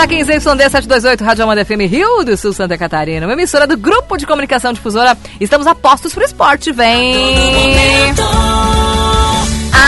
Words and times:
JK15 0.00 0.40
728, 0.40 1.22
Rádio 1.22 1.44
Amanda 1.44 1.62
FM 1.62 1.82
Rio 1.90 2.24
do 2.24 2.34
Sul, 2.34 2.54
Santa 2.54 2.78
Catarina. 2.78 3.26
Uma 3.26 3.34
emissora 3.34 3.66
do 3.66 3.76
Grupo 3.76 4.16
de 4.16 4.26
Comunicação 4.26 4.72
Difusora. 4.72 5.16
Estamos 5.38 5.66
a 5.66 5.74
postos 5.74 6.14
pro 6.14 6.24
esporte. 6.24 6.72
Vem! 6.72 8.14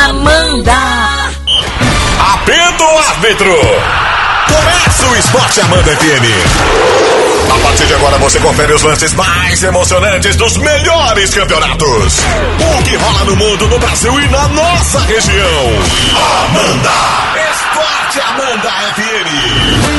Amanda! 0.04 0.74
Apito 2.34 2.84
árbitro! 3.08 3.56
Começa 4.48 5.06
o 5.06 5.16
Esporte 5.16 5.60
Amanda 5.62 5.96
FM. 5.96 6.26
A 7.50 7.58
partir 7.66 7.86
de 7.86 7.94
agora 7.94 8.18
você 8.18 8.38
confere 8.40 8.74
os 8.74 8.82
lances 8.82 9.14
mais 9.14 9.62
emocionantes 9.62 10.36
dos 10.36 10.58
melhores 10.58 11.34
campeonatos. 11.34 12.18
O 12.78 12.82
que 12.82 12.96
rola 12.96 13.24
no 13.24 13.36
mundo, 13.36 13.66
no 13.66 13.78
Brasil 13.78 14.20
e 14.20 14.28
na 14.28 14.48
nossa 14.48 15.00
região. 15.00 15.68
Amanda! 16.44 16.90
Esporte 17.50 18.20
Amanda 18.20 18.70
FM. 18.94 19.91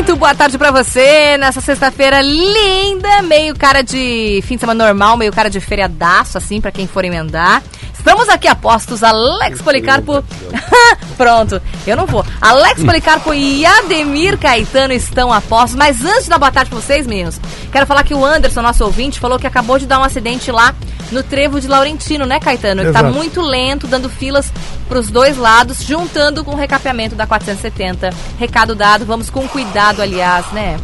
Muito 0.00 0.16
boa 0.16 0.34
tarde 0.34 0.56
pra 0.56 0.70
você 0.70 1.36
nessa 1.36 1.60
sexta-feira 1.60 2.22
linda, 2.22 3.20
meio 3.20 3.54
cara 3.54 3.82
de 3.82 4.42
fim 4.46 4.54
de 4.54 4.60
semana 4.60 4.86
normal, 4.86 5.14
meio 5.14 5.30
cara 5.30 5.50
de 5.50 5.60
feriadaço, 5.60 6.38
assim, 6.38 6.58
pra 6.58 6.72
quem 6.72 6.86
for 6.86 7.04
emendar. 7.04 7.62
Estamos 7.92 8.26
aqui 8.30 8.48
a 8.48 8.54
postos, 8.54 9.02
Alex 9.02 9.60
Policarpo. 9.60 10.24
Pronto, 11.18 11.60
eu 11.86 11.98
não 11.98 12.06
vou. 12.06 12.24
Alex 12.40 12.82
Policarpo 12.82 13.34
e 13.34 13.66
Ademir 13.66 14.38
Caetano 14.38 14.94
estão 14.94 15.30
a 15.30 15.38
postos. 15.38 15.74
Mas 15.74 16.02
antes 16.02 16.28
da 16.28 16.38
boa 16.38 16.50
tarde 16.50 16.70
pra 16.70 16.80
vocês, 16.80 17.06
meninos, 17.06 17.38
quero 17.70 17.86
falar 17.86 18.02
que 18.02 18.14
o 18.14 18.24
Anderson, 18.24 18.62
nosso 18.62 18.82
ouvinte, 18.82 19.20
falou 19.20 19.38
que 19.38 19.46
acabou 19.46 19.78
de 19.78 19.84
dar 19.84 19.98
um 19.98 20.04
acidente 20.04 20.50
lá 20.50 20.74
no 21.10 21.22
trevo 21.22 21.60
de 21.60 21.68
Laurentino, 21.68 22.26
né, 22.26 22.38
Caetano? 22.40 22.82
Ele 22.82 22.92
tá 22.92 23.00
Exato. 23.00 23.14
muito 23.14 23.40
lento, 23.40 23.86
dando 23.86 24.08
filas 24.08 24.52
pros 24.88 25.10
dois 25.10 25.36
lados, 25.36 25.82
juntando 25.82 26.44
com 26.44 26.52
o 26.52 26.56
recapeamento 26.56 27.14
da 27.14 27.26
470. 27.26 28.10
Recado 28.38 28.74
dado, 28.74 29.04
vamos 29.04 29.30
com 29.30 29.46
cuidado, 29.48 30.02
aliás, 30.02 30.46
né? 30.52 30.78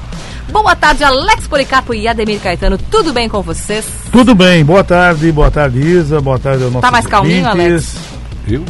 Boa 0.51 0.77
tarde, 0.77 1.03
Alex 1.03 1.47
Policarpo 1.49 1.93
e 1.93 2.07
Ademir 2.07 2.41
Caetano. 2.41 2.79
Tudo 2.79 3.13
bem 3.13 3.29
com 3.29 3.43
vocês? 3.43 3.85
Tudo 4.13 4.35
bem, 4.35 4.65
boa 4.65 4.85
tarde, 4.85 5.31
boa 5.33 5.51
tarde 5.51 5.81
Isa, 5.81 6.21
boa 6.21 6.39
tarde 6.39 6.65
ao 6.65 6.71
nosso 6.71 6.83
Tá 6.83 6.91
mais 6.91 7.07
calminho, 7.07 7.49
Alex? 7.49 7.97
Eu? 8.49 8.65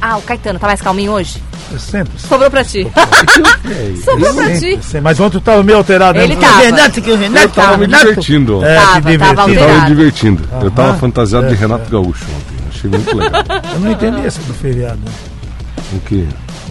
Ah, 0.00 0.16
o 0.16 0.22
Caetano, 0.22 0.58
tá 0.58 0.66
mais 0.66 0.80
calminho 0.80 1.12
hoje? 1.12 1.42
Sempre. 1.78 2.12
Sobrou 2.18 2.50
pra 2.50 2.64
ti. 2.64 2.86
Sobrou 4.04 4.34
pra 4.34 4.46
ti. 4.50 4.58
sempre, 4.60 4.82
sempre. 4.82 5.00
Mas 5.02 5.20
ontem 5.20 5.38
tu 5.38 5.40
tava 5.40 5.62
meio 5.62 5.78
alterado, 5.78 6.18
Ele 6.18 6.34
né? 6.34 6.40
tava. 6.40 6.60
Renato, 6.62 7.02
que 7.02 7.10
o 7.10 7.16
Renato 7.16 7.44
Eu 7.46 7.50
tava 7.50 7.76
me 7.76 7.86
divertindo. 7.86 8.64
É, 8.64 8.74
Tava, 8.76 8.86
te 8.86 8.92
tava 8.92 9.10
divertindo. 9.10 9.60
Eu 9.60 9.66
tava 9.68 9.80
me 9.82 9.86
divertindo. 9.88 10.48
Eu 10.62 10.70
tava 10.70 10.94
fantasiado 10.98 11.46
É, 11.46 11.48
de 11.50 11.54
Renato 11.56 11.90
Gaúcho 11.90 12.24
ontem. 12.24 12.58
Achei 12.70 12.90
muito 12.90 13.16
legal. 13.16 13.42
Eu 13.74 13.80
não 13.80 13.92
entendi 13.92 14.26
essa 14.26 14.40
do 14.42 14.54
feriado. 14.54 15.00
O 15.92 16.00
quê? 16.00 16.24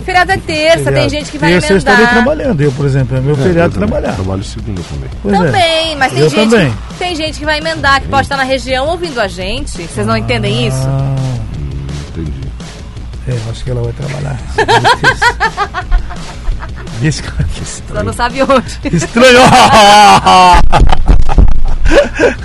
Feriado 0.06 0.32
é 0.32 0.38
terça, 0.38 0.76
tem 0.76 0.84
Feriado. 0.86 1.10
gente 1.10 1.32
que 1.32 1.38
vai 1.38 1.52
Terça 1.52 1.74
eu 1.74 1.78
estarei 1.78 2.06
emendar. 2.06 2.24
trabalhando, 2.24 2.62
eu, 2.62 2.72
por 2.72 2.86
exemplo, 2.86 3.18
é 3.18 3.20
meu 3.20 3.34
É, 3.34 3.38
feriado 3.38 3.74
eu 3.76 3.78
trabalhar. 3.78 4.14
Trabalho 4.14 4.44
segunda 4.44 4.82
também. 4.90 5.10
Pois 5.22 5.34
é. 5.36 5.38
Também, 5.46 5.96
mas 5.98 6.14
tem 6.14 6.22
Eu 6.22 6.30
gente, 6.30 6.50
também. 6.50 6.72
Que, 6.90 6.94
tem 6.96 7.16
gente 7.16 7.40
que 7.40 7.46
vai 7.46 7.58
emendar, 7.58 8.02
que 8.02 8.08
pode 8.08 8.22
estar 8.24 8.38
na 8.38 8.44
região 8.44 8.88
ouvindo 8.88 9.20
a 9.20 9.28
gente. 9.28 9.84
Vocês 9.84 10.08
não 10.08 10.16
entendem 10.16 10.66
isso? 10.68 10.88
É, 13.28 13.32
eu 13.32 13.52
acho 13.52 13.64
que 13.64 13.72
ela 13.72 13.82
vai 13.82 13.94
trabalhar. 13.94 14.40
Isso 17.02 17.22
que 17.22 17.44
que 17.44 17.66
Só 17.66 18.04
não 18.04 18.14
sabe 18.14 18.42
onde. 18.42 18.80
Estranho! 18.92 19.40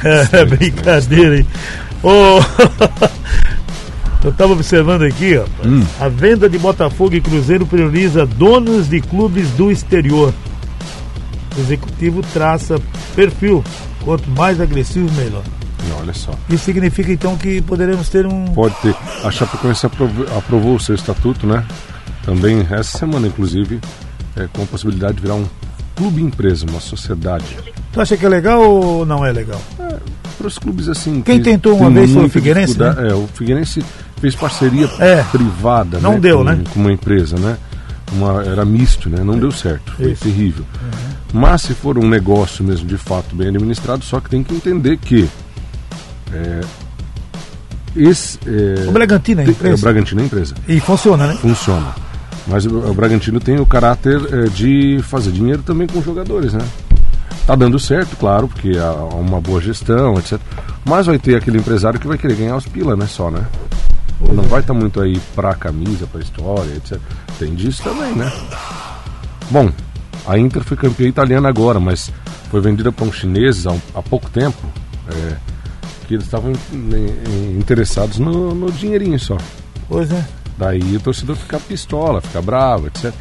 é 0.32 0.44
brincadeira, 0.44 1.38
hein? 1.38 1.46
Ô, 2.02 2.40
Eu 4.24 4.32
tava 4.32 4.52
observando 4.52 5.02
aqui, 5.02 5.36
ó. 5.36 5.44
A 6.00 6.08
venda 6.08 6.48
de 6.48 6.56
Botafogo 6.56 7.14
e 7.14 7.20
Cruzeiro 7.20 7.66
prioriza 7.66 8.24
donos 8.24 8.88
de 8.88 9.00
clubes 9.00 9.50
do 9.50 9.70
exterior. 9.70 10.32
O 11.56 11.60
executivo 11.60 12.22
traça 12.32 12.80
perfil. 13.16 13.64
Quanto 14.04 14.30
mais 14.30 14.60
agressivo, 14.60 15.10
melhor. 15.14 15.42
Não, 15.88 15.98
olha 15.98 16.14
só. 16.14 16.32
Isso 16.48 16.64
significa 16.64 17.12
então 17.12 17.36
que 17.36 17.60
poderemos 17.62 18.08
ter 18.08 18.26
um. 18.26 18.46
Pode 18.46 18.74
ter. 18.82 18.94
A 19.24 19.30
Chapecoense 19.30 19.86
aprovou, 19.86 20.26
aprovou 20.38 20.76
o 20.76 20.80
seu 20.80 20.94
estatuto, 20.94 21.46
né? 21.46 21.64
Também 22.24 22.66
essa 22.70 22.98
semana, 22.98 23.26
inclusive, 23.26 23.80
é, 24.36 24.46
com 24.52 24.62
a 24.62 24.66
possibilidade 24.66 25.14
de 25.16 25.22
virar 25.22 25.34
um 25.34 25.46
clube 25.96 26.22
empresa, 26.22 26.64
uma 26.68 26.80
sociedade. 26.80 27.44
Tu 27.92 28.00
acha 28.00 28.16
que 28.16 28.24
é 28.24 28.28
legal 28.28 28.62
ou 28.62 29.04
não 29.04 29.24
é 29.24 29.32
legal? 29.32 29.60
Para 30.38 30.46
os 30.46 30.58
clubes 30.58 30.88
assim. 30.88 31.20
Quem 31.22 31.38
que 31.38 31.44
tentou 31.44 31.76
uma 31.76 31.90
vez 31.90 32.10
foi 32.12 32.24
o 32.24 32.28
Figueirense, 32.28 32.78
né? 32.78 32.94
É, 33.10 33.14
o 33.14 33.26
Figueirense 33.34 33.84
fez 34.20 34.34
parceria 34.34 34.88
É. 34.98 35.22
privada, 35.24 35.98
Não 35.98 36.12
né, 36.14 36.20
deu, 36.20 36.38
com, 36.38 36.44
né? 36.44 36.62
com 36.72 36.80
uma 36.80 36.92
empresa, 36.92 37.36
né? 37.38 37.56
Uma, 38.12 38.42
era 38.44 38.64
misto, 38.64 39.08
né? 39.10 39.22
Não 39.24 39.38
deu 39.38 39.50
certo, 39.50 39.92
foi 39.92 40.12
Isso. 40.12 40.22
terrível. 40.24 40.64
Mas 41.32 41.62
se 41.62 41.74
for 41.74 41.98
um 41.98 42.06
negócio 42.08 42.62
mesmo 42.64 42.86
de 42.86 42.96
fato 42.98 43.34
bem 43.34 43.48
administrado, 43.48 44.04
só 44.04 44.20
que 44.20 44.28
tem 44.30 44.42
que 44.42 44.54
entender 44.54 44.98
que 44.98 45.28
é, 46.32 46.60
esse 47.94 48.38
é, 48.46 48.88
O 48.88 48.92
Bragantino 48.92 49.40
é 49.42 49.44
empresa? 49.44 49.74
o 49.74 49.78
Bragantino 49.78 50.20
é 50.20 50.24
empresa, 50.24 50.54
E 50.68 50.80
funciona, 50.80 51.26
né? 51.26 51.34
funciona. 51.34 51.94
Mas 52.46 52.64
o, 52.66 52.78
o 52.90 52.94
Bragantino 52.94 53.38
tem 53.38 53.58
o 53.60 53.66
caráter 53.66 54.20
é, 54.32 54.48
de 54.48 55.00
fazer 55.02 55.30
dinheiro 55.30 55.62
também 55.62 55.86
com 55.86 55.98
os 55.98 56.04
jogadores, 56.04 56.52
né? 56.54 56.64
Tá 57.46 57.54
dando 57.54 57.78
certo, 57.78 58.16
claro, 58.16 58.48
porque 58.48 58.76
há 58.78 58.92
uma 58.92 59.40
boa 59.40 59.60
gestão, 59.60 60.18
etc. 60.18 60.38
Mas 60.84 61.06
vai 61.06 61.18
ter 61.18 61.36
aquele 61.36 61.58
empresário 61.58 62.00
que 62.00 62.06
vai 62.06 62.16
querer 62.16 62.34
ganhar 62.36 62.56
os 62.56 62.66
pila, 62.66 62.96
né? 62.96 63.06
Só, 63.06 63.30
né? 63.30 63.44
Não 64.20 64.44
vai 64.44 64.60
estar 64.60 64.72
muito 64.74 65.00
aí 65.00 65.20
pra 65.34 65.52
camisa, 65.54 66.06
pra 66.06 66.20
história, 66.20 66.70
etc. 66.76 66.98
Tem 67.38 67.54
disso 67.54 67.82
também, 67.82 68.14
né? 68.14 68.30
Bom, 69.50 69.70
a 70.26 70.38
Inter 70.38 70.62
foi 70.62 70.76
campeã 70.76 71.08
italiana 71.08 71.48
agora, 71.48 71.78
mas 71.80 72.12
foi 72.50 72.60
vendida 72.60 72.90
para 72.92 73.04
uns 73.04 73.16
chineses 73.16 73.66
há, 73.66 73.72
um- 73.72 73.80
há 73.94 74.00
pouco 74.02 74.30
tempo. 74.30 74.58
é, 75.10 75.36
que 76.12 76.16
eles 76.16 76.26
estavam 76.26 76.52
em- 76.72 77.58
interessados 77.58 78.18
no, 78.18 78.54
no 78.54 78.70
dinheirinho 78.70 79.18
só. 79.18 79.38
Pois 79.88 80.12
é. 80.12 80.22
Daí 80.58 80.96
o 80.96 81.00
torcedor 81.00 81.36
fica 81.36 81.58
pistola, 81.58 82.20
fica 82.20 82.42
bravo, 82.42 82.88
etc. 82.88 83.12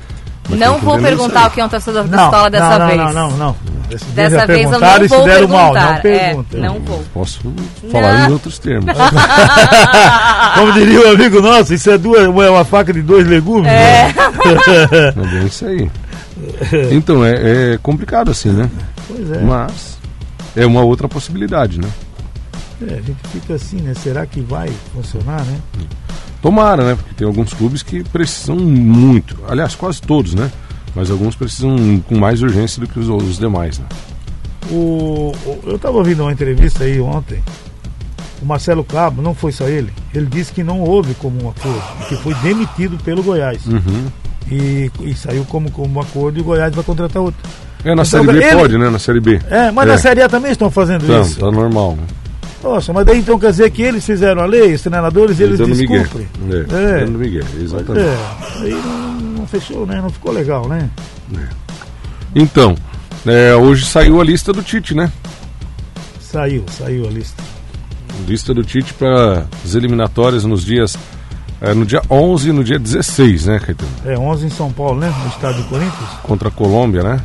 Mas 0.50 0.60
Não 0.60 0.78
vou 0.80 1.00
perguntar 1.00 1.48
o 1.48 1.52
que 1.52 1.62
é 1.62 1.66
um 1.66 1.70
torcedor 1.70 2.06
Não, 2.08 2.20
pistola 2.30 2.50
dessa 2.50 2.70
não, 2.72 2.80
não, 2.80 2.88
vez. 2.88 2.98
não, 2.98 3.14
não, 3.14 3.32
não. 3.38 3.56
Dessa 4.14 4.46
vez 4.48 4.70
eu 4.72 4.80
não 4.80 5.08
vou 5.08 5.20
se 5.20 5.26
deram 5.26 5.48
mal. 5.48 5.72
perguntar. 5.74 5.86
Não 5.86 5.94
É, 5.96 6.00
pergunta. 6.00 6.58
não 6.58 6.74
aí. 6.74 6.80
vou. 6.80 7.04
Posso 7.14 7.40
falar 7.92 8.14
Não. 8.20 8.30
em 8.30 8.34
outros 8.34 8.60
termos. 8.60 8.94
Como 10.56 10.74
diria 10.74 11.08
o 11.08 11.12
amigo 11.14 11.42
nosso, 11.42 11.74
isso 11.74 11.90
é 11.90 11.98
duas, 11.98 12.28
uma, 12.28 12.50
uma 12.50 12.66
faca 12.66 12.92
de 12.92 13.02
dois 13.02 13.26
legumes. 13.28 13.72
É. 13.72 14.14
Não 15.16 15.24
é 15.24 15.28
bem 15.28 15.46
isso 15.46 15.66
aí. 15.66 15.90
Então, 16.92 17.24
é, 17.24 17.74
é 17.74 17.80
complicado 17.82 18.32
assim, 18.32 18.50
né? 18.50 18.70
Pois 19.08 19.32
é. 19.32 19.40
Mas 19.42 19.98
é 20.56 20.66
uma 20.66 20.82
outra 20.82 21.08
possibilidade, 21.08 21.80
né? 21.80 21.88
É, 22.90 22.94
A 22.96 23.02
gente 23.02 23.28
fica 23.32 23.54
assim, 23.56 23.78
né? 23.78 23.94
Será 23.94 24.26
que 24.26 24.42
vai 24.42 24.70
funcionar, 24.94 25.44
né? 25.46 25.58
Tomara, 26.42 26.84
né? 26.84 26.96
Porque 26.96 27.14
tem 27.16 27.28
alguns 27.28 27.54
clubes 27.54 27.84
que 27.84 28.04
precisam 28.04 28.56
muito. 28.58 29.38
Aliás, 29.48 29.76
quase 29.76 30.02
todos, 30.02 30.34
né? 30.34 30.52
Mas 30.96 31.10
alguns 31.12 31.36
precisam 31.36 32.02
com 32.08 32.18
mais 32.18 32.42
urgência 32.42 32.80
do 32.82 32.88
que 32.88 33.00
os, 33.00 33.08
os 33.08 33.38
demais, 33.38 33.78
né? 33.80 33.86
O, 34.72 35.32
eu 35.66 35.76
estava 35.76 35.98
ouvindo 35.98 36.24
uma 36.24 36.32
entrevista 36.32 36.84
aí 36.84 37.00
ontem. 37.00 37.42
O 38.42 38.46
Marcelo 38.46 38.84
Cabo, 38.84 39.22
não 39.22 39.36
foi 39.36 39.52
só 39.52 39.68
ele, 39.68 39.94
ele 40.16 40.26
disse 40.26 40.52
que 40.52 40.64
não 40.64 40.80
houve 40.82 41.14
como 41.16 41.44
um 41.44 41.50
acordo, 41.50 41.82
que 42.10 42.16
foi 42.18 42.34
demitido 42.36 42.98
pelo 43.04 43.22
Goiás. 43.22 43.66
Uhum. 43.68 44.08
E, 44.50 44.90
e 45.02 45.14
saiu 45.14 45.46
como, 45.46 45.70
como 45.72 46.00
um 46.00 46.02
acordo 46.02 46.40
e 46.40 46.42
o 46.42 46.44
Goiás 46.44 46.74
vai 46.74 46.84
contratar 46.84 47.22
outro. 47.22 47.40
É, 47.84 47.90
na 47.90 47.94
Então, 47.94 48.06
Série 48.06 48.26
B 48.26 48.44
ele- 48.46 48.56
pode, 48.56 48.78
né? 48.80 48.90
Na 48.90 49.00
Série 49.00 49.20
B. 49.20 49.40
É, 49.50 49.70
mas 49.72 49.88
É. 49.88 49.92
na 49.92 49.98
Série 50.00 50.22
A 50.24 50.30
também 50.30 50.52
estão 50.52 50.72
fazendo 50.72 51.04
Então, 51.04 51.22
isso. 51.22 51.40
tá 51.40 51.52
normal. 51.52 51.96
né? 51.96 52.04
Nossa, 52.64 52.94
mas 52.94 53.06
daí 53.06 53.20
então 53.20 53.40
quer 53.40 53.50
dizer 53.52 53.72
que 53.72 53.82
eles 53.82 54.06
fizeram 54.06 54.42
a 54.42 54.46
lei, 54.46 54.74
os 54.74 54.82
treinadores, 54.82 55.40
eles 55.40 55.58
Dando 55.58 55.76
Miguel. 55.76 56.00
descumprem. 56.04 56.28
É, 56.52 57.00
É. 57.00 57.06
dando 57.06 57.18
Miguel, 57.18 57.44
exatamente. 57.60 58.06
É, 58.06 58.18
aí 58.62 58.72
não, 58.72 59.12
não 59.40 59.48
fechou, 59.48 59.86
né? 59.86 60.00
Não 60.02 60.10
ficou 60.12 60.32
legal, 60.32 60.68
né? 60.68 60.90
Então, 62.36 62.76
é, 63.26 63.56
hoje 63.56 63.86
saiu 63.86 64.22
a 64.22 64.24
lista 64.24 64.54
do 64.54 64.62
Tite, 64.62 64.94
né? 64.94 65.12
Saiu, 66.20 66.64
saiu 66.72 67.08
a 67.08 67.10
lista. 67.12 67.44
Lista 68.28 68.54
do 68.54 68.64
Tite 68.64 68.94
para 68.94 69.46
as 69.66 69.74
eliminatórias 69.76 70.44
nos 70.46 70.64
dias. 70.64 70.98
é, 71.60 71.74
no 71.74 71.86
dia 71.86 72.02
11 72.10 72.50
e 72.50 72.52
no 72.52 72.64
dia 72.64 72.80
16, 72.80 73.46
né, 73.48 73.60
Caetano? 73.60 73.92
É 74.06 74.18
11 74.18 74.46
em 74.46 74.50
São 74.50 74.72
Paulo, 74.72 75.00
né? 75.00 75.14
No 75.24 75.30
estado 75.30 75.58
de 75.62 75.64
Corinthians. 75.68 76.10
Contra 76.24 76.48
a 76.48 76.52
Colômbia, 76.52 77.04
né? 77.04 77.20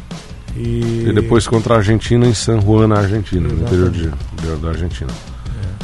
E, 0.56 1.05
E 1.08 1.12
depois 1.12 1.47
contra 1.47 1.75
a 1.75 1.76
Argentina 1.79 2.26
em 2.26 2.32
San 2.35 2.61
Juan, 2.61 2.88
na 2.88 2.99
Argentina, 2.99 3.47
no 3.49 3.61
interior 3.62 3.91
de, 3.91 4.08
da 4.62 4.69
Argentina. 4.69 5.11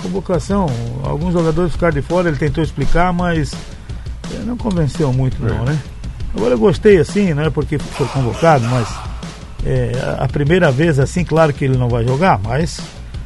Convocação, 0.03 0.67
alguns 1.05 1.33
jogadores 1.33 1.73
ficaram 1.73 1.95
de 1.95 2.03
fora, 2.03 2.29
ele 2.29 2.37
tentou 2.39 2.63
explicar, 2.65 3.13
mas 3.13 3.53
é, 4.35 4.39
não 4.45 4.57
convenceu 4.57 5.13
muito 5.13 5.41
não, 5.45 5.63
É. 5.63 5.65
né? 5.67 5.79
Agora 6.35 6.55
eu 6.55 6.59
gostei 6.59 6.99
assim, 6.99 7.35
não 7.35 7.43
é 7.45 7.51
porque 7.51 7.79
foi 7.79 8.07
convocado, 8.09 8.65
mas 8.67 8.89
é, 9.65 9.93
a- 10.19 10.27
primeira 10.27 10.73
vez 10.73 10.99
assim, 10.99 11.23
claro 11.25 11.53
que 11.53 11.65
ele 11.65 11.77
não 11.77 11.89
vai 11.89 12.05
jogar, 12.05 12.41
mas 12.43 12.81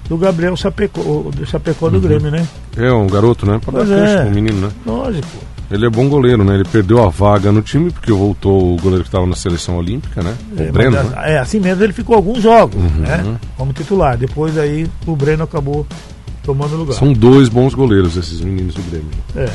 do 0.09 0.19
Gabriel 0.19 0.57
Chapecó, 0.57 1.01
do 1.35 1.47
Chapecó 1.47 1.89
do 1.89 2.01
Grêmio, 2.01 2.31
né? 2.31 2.47
É 2.77 2.93
um 2.93 3.07
garoto, 3.07 3.47
né? 3.47 3.59
Para 3.65 3.79
dar 3.79 3.87
Pois 3.87 3.91
é. 3.91 4.05
cancha 4.05 4.23
com 4.25 4.29
o 4.31 4.35
menino, 4.35 4.67
né? 4.67 4.73
Lógico. 4.85 5.29
Ele 5.71 5.85
é 5.87 5.91
bom 5.91 6.09
goleiro, 6.09 6.45
né? 6.45 6.55
Ele 6.55 6.65
perdeu 6.65 7.03
a 7.05 7.09
vaga 7.09 7.51
no 7.51 7.61
time 7.61 7.91
porque 7.91 8.13
voltou 8.13 8.75
o 8.75 8.77
goleiro 8.77 9.03
que 9.03 9.09
estava 9.09 9.27
na 9.27 9.35
seleção 9.35 9.77
olímpica, 9.77 10.23
né? 10.23 10.35
O 10.57 10.63
É, 10.63 10.71
Breno. 10.71 10.97
mas, 10.97 11.11
né? 11.11 11.35
é, 11.35 11.39
assim 11.39 11.59
mesmo 11.59 11.83
ele 11.83 11.93
ficou 11.93 12.15
alguns 12.15 12.43
jogos, 12.43 12.77
Uhum. 12.77 13.01
né? 13.01 13.37
Como 13.57 13.73
titular. 13.73 14.17
Depois 14.17 14.57
aí 14.57 14.87
o 15.07 15.17
Breno 15.17 15.43
acabou 15.45 15.85
tomando 16.45 16.77
lugar. 16.77 16.95
São 16.95 17.13
dois 17.13 17.49
bons 17.49 17.75
goleiros 17.75 18.17
esses 18.17 18.41
meninos 18.41 18.75
do 18.75 18.83
Grêmio. 18.83 19.09
É. 19.35 19.49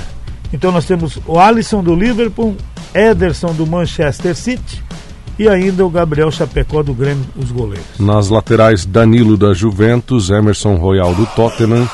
Então 0.53 0.69
nós 0.71 0.83
temos 0.85 1.17
o 1.25 1.39
Alisson 1.39 1.81
do 1.81 1.95
Liverpool, 1.95 2.57
Ederson 2.93 3.53
do 3.53 3.65
Manchester 3.65 4.35
City 4.35 4.83
e 5.39 5.47
ainda 5.47 5.85
o 5.85 5.89
Gabriel 5.89 6.29
Chapecó 6.29 6.83
do 6.83 6.93
Grêmio, 6.93 7.23
os 7.37 7.49
goleiros. 7.51 7.85
Nas 7.97 8.27
laterais, 8.27 8.85
Danilo 8.85 9.37
da 9.37 9.53
Juventus, 9.53 10.29
Emerson 10.29 10.75
Royal 10.75 11.15
do 11.15 11.25
Tottenham, 11.27 11.87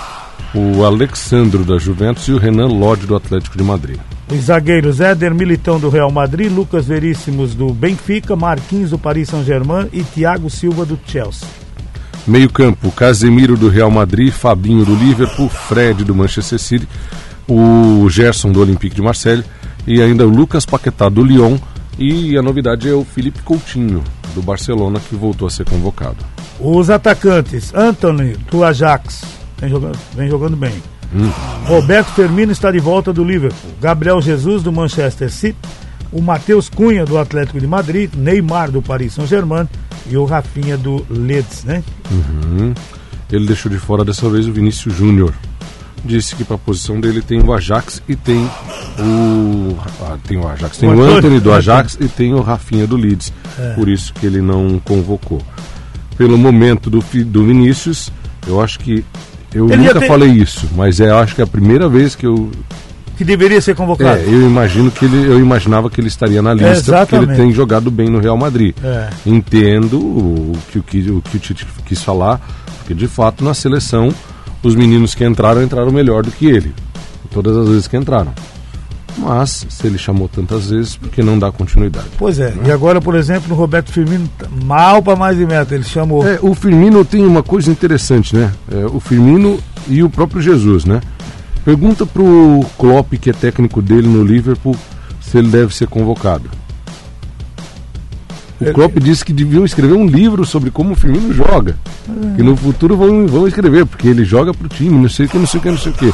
o 0.57 0.83
Alexandro 0.83 1.63
da 1.63 1.77
Juventus 1.77 2.27
e 2.27 2.31
o 2.31 2.39
Renan 2.39 2.68
Lodge 2.68 3.06
do 3.06 3.15
Atlético 3.15 3.56
de 3.56 3.63
Madrid. 3.63 4.00
Os 4.31 4.45
zagueiros 4.45 5.00
Éder 5.00 5.33
Militão 5.33 5.80
do 5.80 5.88
Real 5.88 6.12
Madrid, 6.12 6.51
Lucas 6.51 6.88
Veríssimos 6.88 7.54
do 7.54 7.71
Benfica, 7.71 8.36
Marquinhos 8.36 8.89
do 8.89 8.98
Paris 8.98 9.30
Saint-Germain 9.30 9.88
e 9.94 10.04
Thiago 10.04 10.50
Silva 10.50 10.83
do 10.83 11.00
Chelsea. 11.06 11.48
Meio 12.25 12.50
campo, 12.50 12.92
Casemiro 12.92 13.56
do 13.56 13.69
Real 13.69 13.92
Madrid, 13.92 14.33
Fabinho 14.33 14.83
do 14.83 14.95
Liverpool, 14.95 15.48
Fred 15.48 16.04
do 16.04 16.15
Manchester 16.15 16.59
City, 16.59 16.88
o 17.48 18.09
Gerson 18.09 18.51
do 18.51 18.59
Olympique 18.59 18.95
de 18.95 19.01
Marseille 19.01 19.45
e 19.86 20.01
ainda 20.01 20.25
o 20.25 20.30
Lucas 20.30 20.65
Paquetá 20.65 21.07
do 21.07 21.24
Lyon 21.24 21.57
e 22.00 22.36
a 22.36 22.42
novidade 22.42 22.89
é 22.89 22.94
o 22.94 23.06
Felipe 23.06 23.44
Coutinho 23.44 24.04
do 24.33 24.42
Barcelona 24.42 25.00
que 25.00 25.15
voltou 25.15 25.48
a 25.48 25.51
ser 25.51 25.65
convocado. 25.69 26.18
Os 26.59 26.89
atacantes, 26.89 27.74
Anthony 27.74 28.36
do 28.51 28.63
Ajax, 28.63 29.37
vem 29.59 29.69
jogando, 29.69 29.98
vem 30.15 30.30
jogando 30.30 30.56
bem. 30.57 30.74
Roberto 31.65 32.07
Firmino 32.13 32.51
está 32.51 32.71
de 32.71 32.80
volta 32.80 33.13
do 33.13 33.24
Liverpool. 33.24 33.71
Gabriel 33.81 34.21
Jesus 34.21 34.62
do 34.63 34.71
Manchester 34.71 35.31
City. 35.31 35.57
O 36.12 36.21
Matheus 36.21 36.69
Cunha 36.69 37.06
do 37.06 37.18
Atlético 37.18 37.59
de 37.59 37.68
Madrid. 37.68 38.13
Neymar 38.13 38.71
do 38.71 38.81
Paris 38.81 39.13
Saint-Germain. 39.13 39.68
E 40.09 40.18
o 40.18 40.25
Rafinha 40.25 40.77
do 40.77 41.06
Leeds, 41.09 41.63
né? 41.63 41.83
Uhum. 42.12 42.74
Ele 43.31 43.45
deixou 43.45 43.71
de 43.71 43.77
fora 43.77 44.06
dessa 44.06 44.30
vez 44.30 44.48
o 44.48 44.54
Vinícius 44.54 44.95
Júnior. 44.95 45.33
Disse 46.06 46.36
que 46.36 46.44
para 46.44 46.56
a 46.56 46.59
posição 46.59 47.00
dele 47.00 47.21
tem 47.21 47.42
o 47.42 47.51
Ajax 47.54 48.01
e 48.07 48.15
tem 48.15 48.50
o. 49.00 49.75
ah, 50.01 50.18
tem 50.27 50.38
o 50.38 50.48
Ajax, 50.48 50.77
tem 50.77 50.89
O 50.89 50.92
o 50.92 50.95
Antônio. 50.95 51.18
Anthony 51.18 51.39
do 51.39 51.51
Ajax 51.51 51.98
e 52.00 52.07
tem 52.07 52.33
o 52.33 52.42
Rafinha 52.42 52.88
do 52.88 52.95
Leeds. 52.95 53.33
Por 53.75 53.89
isso 53.89 54.13
que 54.13 54.25
ele 54.25 54.42
não 54.42 54.80
convocou. 54.80 55.42
Pelo 56.18 56.38
momento 56.38 56.89
do, 56.89 57.00
do 57.25 57.45
Vinícius, 57.45 58.12
eu 58.45 58.62
acho 58.62 58.80
que. 58.80 59.04
Eu 59.57 59.68
Ele 59.68 59.77
nunca 59.77 60.00
tem- 60.00 60.07
falei 60.07 60.30
isso, 60.30 60.69
mas 60.75 61.00
é, 61.00 61.09
acho 61.09 61.33
que 61.33 61.42
é 61.42 61.44
a 61.44 61.48
primeira 61.48 61.89
vez 61.89 62.15
que 62.15 62.25
eu. 62.27 62.51
Que 63.18 63.24
deveria 63.24 63.59
ser 63.59 63.75
convocado. 63.75 64.19
É, 64.19 64.24
eu 64.25 64.42
imagino 64.44 64.92
que 64.92 65.04
ele. 65.06 65.25
Eu 65.25 65.39
imaginava 65.39 65.89
que 65.89 66.00
ele 66.00 66.07
estaria 66.07 66.39
na 66.42 66.54
lista, 66.54 67.00
porque 67.07 67.15
ele 67.15 67.36
tem 67.36 67.51
jogado 67.51 67.89
bem 67.89 68.09
no 68.09 68.19
Real 68.19 68.38
Madrid. 68.38 68.75
É. 68.83 69.09
Entendo 69.25 69.98
o 70.00 70.54
que, 70.71 70.77
o 70.77 70.83
que 70.83 71.09
o 71.12 71.21
que 71.21 71.38
o 71.38 71.39
Tite 71.39 71.65
quis 71.86 72.04
falar, 72.04 72.39
porque 72.77 72.94
de 72.94 73.07
fato 73.07 73.44
na 73.44 73.56
seleção 73.56 74.13
os 74.62 74.75
meninos 74.75 75.15
que 75.15 75.25
entraram 75.25 75.63
entraram 75.63 75.92
melhor 75.92 76.21
do 76.24 76.30
que 76.31 76.45
ele. 76.45 76.74
Todas 77.31 77.57
as 77.57 77.68
vezes 77.68 77.88
que 77.88 77.98
entraram. 77.98 78.33
Mas, 79.18 79.66
se 79.69 79.88
ele 79.88 79.98
chamou 79.98 80.28
tantas 80.28 80.69
vezes, 80.69 80.96
por 80.96 81.10
que 81.10 81.24
não 81.24 81.40
dá 81.40 81.52
continuidade? 81.52 82.08
Pois 82.18 82.40
é. 82.40 82.54
E 82.66 82.72
agora, 82.72 83.02
por 83.02 83.16
exemplo, 83.16 83.50
no 83.50 83.56
Roberto 83.56 83.92
Firmino, 83.92 84.30
mal 84.64 85.02
para 85.02 85.16
mais 85.16 85.38
de 85.38 85.46
meta. 85.46 85.74
Ele 85.74 85.84
chamou. 85.84 86.28
É, 86.28 86.40
o 86.42 86.54
Firmino 86.54 87.04
tem 87.04 87.25
uma 87.25 87.42
coisa 87.42 87.72
interessante, 87.72 88.36
né? 88.36 88.52
É, 88.72 88.86
o 88.86 89.00
Firmino 89.00 89.60
e 89.88 90.04
o 90.04 90.10
próprio 90.10 90.42
Jesus, 90.42 90.86
né? 90.86 91.02
Pergunta 91.66 92.06
pro 92.06 92.66
Klopp, 92.78 93.14
que 93.14 93.30
é 93.30 93.34
técnico 93.34 93.81
dele 93.81 94.08
no 94.08 94.24
Liverpool, 94.24 94.75
se 95.19 95.38
ele 95.38 95.50
deve 95.50 95.75
ser 95.75 95.88
convocado. 95.88 96.50
O 98.60 98.74
Klopp 98.74 98.98
disse 99.00 99.24
que 99.24 99.34
deviam 99.34 99.66
escrever 99.66 99.94
um 99.94 100.08
livro 100.08 100.46
sobre 100.46 100.72
como 100.72 100.94
o 100.94 100.96
Firmino 100.96 101.31
joga. 101.31 101.75
Que 102.36 102.42
no 102.42 102.56
futuro 102.56 102.98
vão, 102.98 103.28
vão 103.28 103.48
escrever, 103.48 103.86
porque 103.86 104.08
ele 104.08 104.24
joga 104.25 104.54
pro 104.54 104.68
time, 104.68 104.98
não 104.98 105.10
sei 105.10 105.25
o 105.25 105.30
que, 105.30 105.38
não 105.38 105.46
sei 105.46 105.60
o 105.60 105.64
que, 105.64 105.69
não 105.69 105.78
sei 105.78 105.92
o 105.92 105.96
que. 105.96 106.14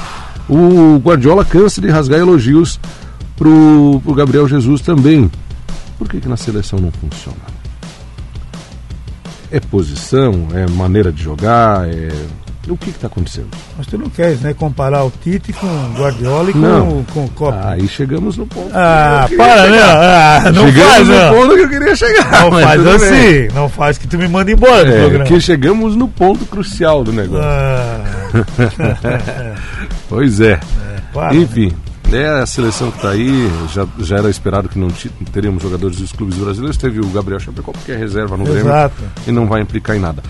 O 0.54 1.00
Guardiola 1.00 1.44
cansa 1.44 1.82
de 1.82 1.90
rasgar 1.90 2.20
elogios 2.20 2.80
pro, 3.36 4.00
pro 4.04 4.14
Gabriel 4.14 4.48
Jesus 4.48 4.82
também. 4.82 5.32
Por 5.98 6.08
que, 6.08 6.22
que 6.22 6.28
na 6.28 6.38
seleção 6.38 6.78
não 6.78 6.92
funciona? 6.92 7.40
É 9.50 9.60
posição, 9.60 10.50
é 10.54 10.70
maneira 10.70 11.12
de 11.12 11.24
jogar, 11.24 11.90
é. 11.90 12.10
O 12.70 12.78
que 12.78 12.92
está 12.92 13.08
acontecendo? 13.08 13.50
Mas 13.78 13.86
tu 13.88 13.98
não 13.98 14.10
queres, 14.10 14.40
né? 14.40 14.54
Comparar 14.54 15.04
o 15.04 15.12
Tite 15.12 15.52
com 15.52 15.68
o 15.68 15.94
Guardiola 16.00 16.50
e 16.50 16.54
com, 16.54 16.60
Não. 16.60 17.04
com 17.14 17.26
o 17.26 17.30
Klopp. 17.30 17.54
Ah, 17.62 17.72
aí 17.72 17.88
chegamos 17.90 18.38
no 18.38 18.48
ponto. 18.48 18.70
Ah, 18.74 19.26
que 19.28 19.36
para, 19.36 19.70
né? 19.70 19.80
Ah, 19.82 20.52
não 20.54 20.66
chegamos 20.68 20.92
faz, 20.94 21.08
no 21.10 21.14
não. 21.16 21.34
ponto 21.34 21.56
que 21.56 21.62
eu 21.62 21.70
queria 21.70 21.96
chegar. 21.96 22.32
Não 22.44 22.52
faz 22.52 22.82
tudo 22.82 23.00
bem. 23.00 23.10
assim. 23.10 23.48
Não 23.54 23.70
faz 23.70 23.98
que 23.98 24.08
tu 24.08 24.18
me 24.18 24.28
manda 24.30 24.50
embora 24.52 24.86
do 24.86 24.92
É, 24.94 25.00
programa. 25.02 25.26
que 25.26 25.42
chegamos 25.42 25.96
no 25.98 26.08
ponto 26.08 26.46
crucial 26.46 27.04
do 27.04 27.12
negócio. 27.12 27.44
Ah, 27.46 28.02
Pois 30.10 30.40
é. 30.40 30.60
para. 31.14 31.36
Enfim, 31.36 31.74
é 32.18 32.42
a 32.42 32.46
seleção 32.46 32.90
que 32.92 32.98
está 32.98 33.10
aí. 33.12 33.50
Já, 33.74 33.88
já 34.00 34.18
era 34.18 34.30
esperado 34.30 34.70
que 34.70 34.78
não 34.80 34.88
teríamos 35.32 35.62
jogadores 35.64 35.98
dos 35.98 36.12
clubes 36.12 36.38
brasileiros. 36.38 36.78
Teve 36.78 37.00
o 37.00 37.08
Gabriel 37.10 37.40
Chapecó, 37.40 37.72
porque 37.72 37.92
é 37.92 37.98
reserva 37.98 38.36
no 38.38 38.44
Grêmio 38.44 38.62
Exato. 38.68 38.96
e 39.28 39.32
não 39.32 39.48
vai 39.48 39.62
implicar 39.62 39.96
em 39.96 40.00
nada. 40.00 40.22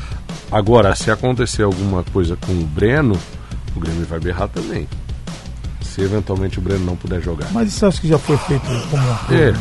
Agora, 0.52 0.96
se 0.96 1.10
acontecer 1.10 1.64
alguma 1.64 2.04
coisa 2.04 2.38
com 2.46 2.52
o 2.52 2.64
Breno, 2.66 3.18
o 3.76 3.80
Grêmio 3.80 4.06
vai 4.06 4.20
berrar 4.20 4.48
também. 4.50 4.88
Se 5.82 6.02
eventualmente 6.02 6.60
o 6.60 6.62
Breno 6.62 6.86
não 6.86 6.96
puder 6.96 7.22
jogar. 7.22 7.48
Mas 7.52 7.70
isso 7.70 7.86
acho 7.86 8.02
que 8.02 8.08
já 8.08 8.18
foi 8.18 8.38
feito 8.38 8.64
como 8.90 9.04
uma 9.04 9.14
É, 9.32 9.52
coisa. 9.52 9.58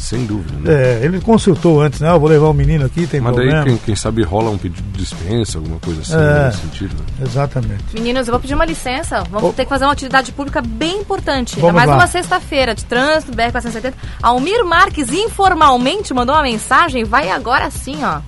Sem 0.00 0.24
dúvida. 0.26 0.58
Né? 0.60 1.00
É, 1.00 1.04
ele 1.04 1.20
consultou 1.20 1.80
antes, 1.80 2.00
né? 2.00 2.10
Eu 2.10 2.18
vou 2.18 2.28
levar 2.28 2.48
o 2.48 2.54
menino 2.54 2.86
aqui, 2.86 3.06
tem 3.06 3.20
Mas 3.20 3.36
daí, 3.36 3.44
problema. 3.46 3.64
quem, 3.66 3.76
quem 3.78 3.96
sabe 3.96 4.22
rola 4.22 4.50
um 4.50 4.58
pedido 4.58 4.82
de 4.90 4.98
dispensa, 4.98 5.58
alguma 5.58 5.78
coisa 5.78 6.00
assim, 6.00 6.14
É. 6.14 6.46
nesse 6.46 6.58
sentido. 6.58 6.94
né? 6.96 7.26
Exatamente. 7.26 7.84
Meninos, 7.94 8.26
eu 8.26 8.32
vou 8.32 8.40
pedir 8.40 8.54
uma 8.54 8.64
licença. 8.64 9.22
Vamos 9.30 9.50
Oh. 9.50 9.52
ter 9.52 9.64
que 9.64 9.68
fazer 9.68 9.84
uma 9.84 9.92
utilidade 9.92 10.32
pública 10.32 10.60
bem 10.62 10.98
importante. 11.00 11.54
Ainda 11.56 11.60
Vamos 11.66 11.76
mais 11.76 11.88
lá. 11.88 11.94
numa 11.96 12.06
sexta-feira 12.06 12.74
de 12.74 12.84
trânsito, 12.84 13.32
BR-470. 13.32 13.94
Almir 14.22 14.64
Marques 14.64 15.10
informalmente 15.12 16.12
mandou 16.14 16.34
uma 16.34 16.42
mensagem. 16.42 17.04
Vai 17.04 17.30
agora 17.30 17.70
sim, 17.70 17.98
ó. 18.04 18.20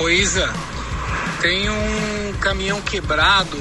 Ô 0.00 0.08
Isa, 0.08 0.48
tem 1.40 1.68
um 1.70 2.32
caminhão 2.40 2.80
quebrado 2.82 3.56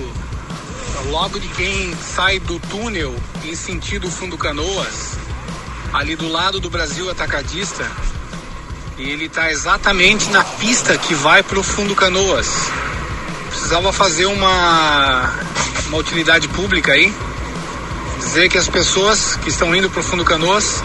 logo 1.10 1.40
de 1.40 1.48
quem 1.50 1.94
sai 1.96 2.40
do 2.40 2.60
túnel 2.60 3.14
em 3.46 3.56
sentido 3.56 4.10
Fundo 4.10 4.38
Canoas, 4.38 5.18
ali 5.96 6.16
do 6.16 6.30
lado 6.30 6.60
do 6.60 6.70
Brasil 6.70 7.10
Atacadista. 7.10 7.90
E 8.98 9.10
ele 9.10 9.26
está 9.26 9.52
exatamente 9.52 10.30
na 10.30 10.44
pista 10.44 10.98
que 10.98 11.14
vai 11.14 11.42
para 11.42 11.60
o 11.60 11.64
Fundo 11.64 11.96
Canoas. 11.96 12.48
Precisava 13.50 13.92
fazer 13.92 14.26
uma, 14.26 15.34
uma 15.88 15.98
utilidade 15.98 16.48
pública 16.50 16.92
aí. 16.92 17.14
Dizer 18.20 18.50
que 18.50 18.58
as 18.58 18.68
pessoas 18.68 19.36
que 19.38 19.50
estão 19.50 19.76
indo 19.76 19.90
para 19.90 20.00
o 20.00 20.04
Fundo 20.04 20.24
Canoas 20.24 20.84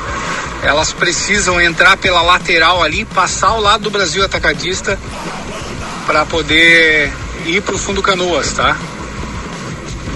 elas 0.62 0.92
precisam 0.92 1.60
entrar 1.60 1.96
pela 1.96 2.20
lateral 2.20 2.82
ali, 2.82 3.04
passar 3.04 3.48
ao 3.48 3.60
lado 3.60 3.84
do 3.84 3.90
Brasil 3.90 4.22
Atacadista 4.22 4.98
para 6.06 6.26
poder 6.26 7.10
ir 7.46 7.62
para 7.62 7.74
o 7.74 7.78
fundo 7.78 8.02
Canoas, 8.02 8.52
tá? 8.52 8.76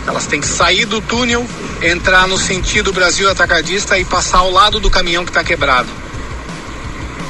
Elas 0.07 0.27
têm 0.27 0.41
que 0.41 0.47
sair 0.47 0.85
do 0.85 1.01
túnel, 1.01 1.47
entrar 1.83 2.29
no 2.29 2.37
sentido 2.39 2.93
Brasil 2.93 3.31
Atacadista 3.31 3.99
e 3.99 4.05
passar 4.05 4.39
ao 4.39 4.51
lado 4.51 4.79
do 4.79 4.91
caminhão 4.91 5.25
que 5.25 5.31
está 5.31 5.43
quebrado. 5.43 5.89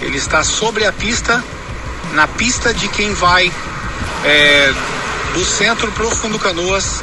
Ele 0.00 0.16
está 0.16 0.42
sobre 0.42 0.84
a 0.84 0.92
pista, 0.92 1.42
na 2.12 2.26
pista 2.26 2.74
de 2.74 2.88
quem 2.88 3.12
vai 3.14 3.50
é, 4.24 4.74
do 5.32 5.44
centro 5.44 5.90
para 5.92 6.06
o 6.06 6.10
fundo 6.10 6.38
Canoas, 6.38 7.02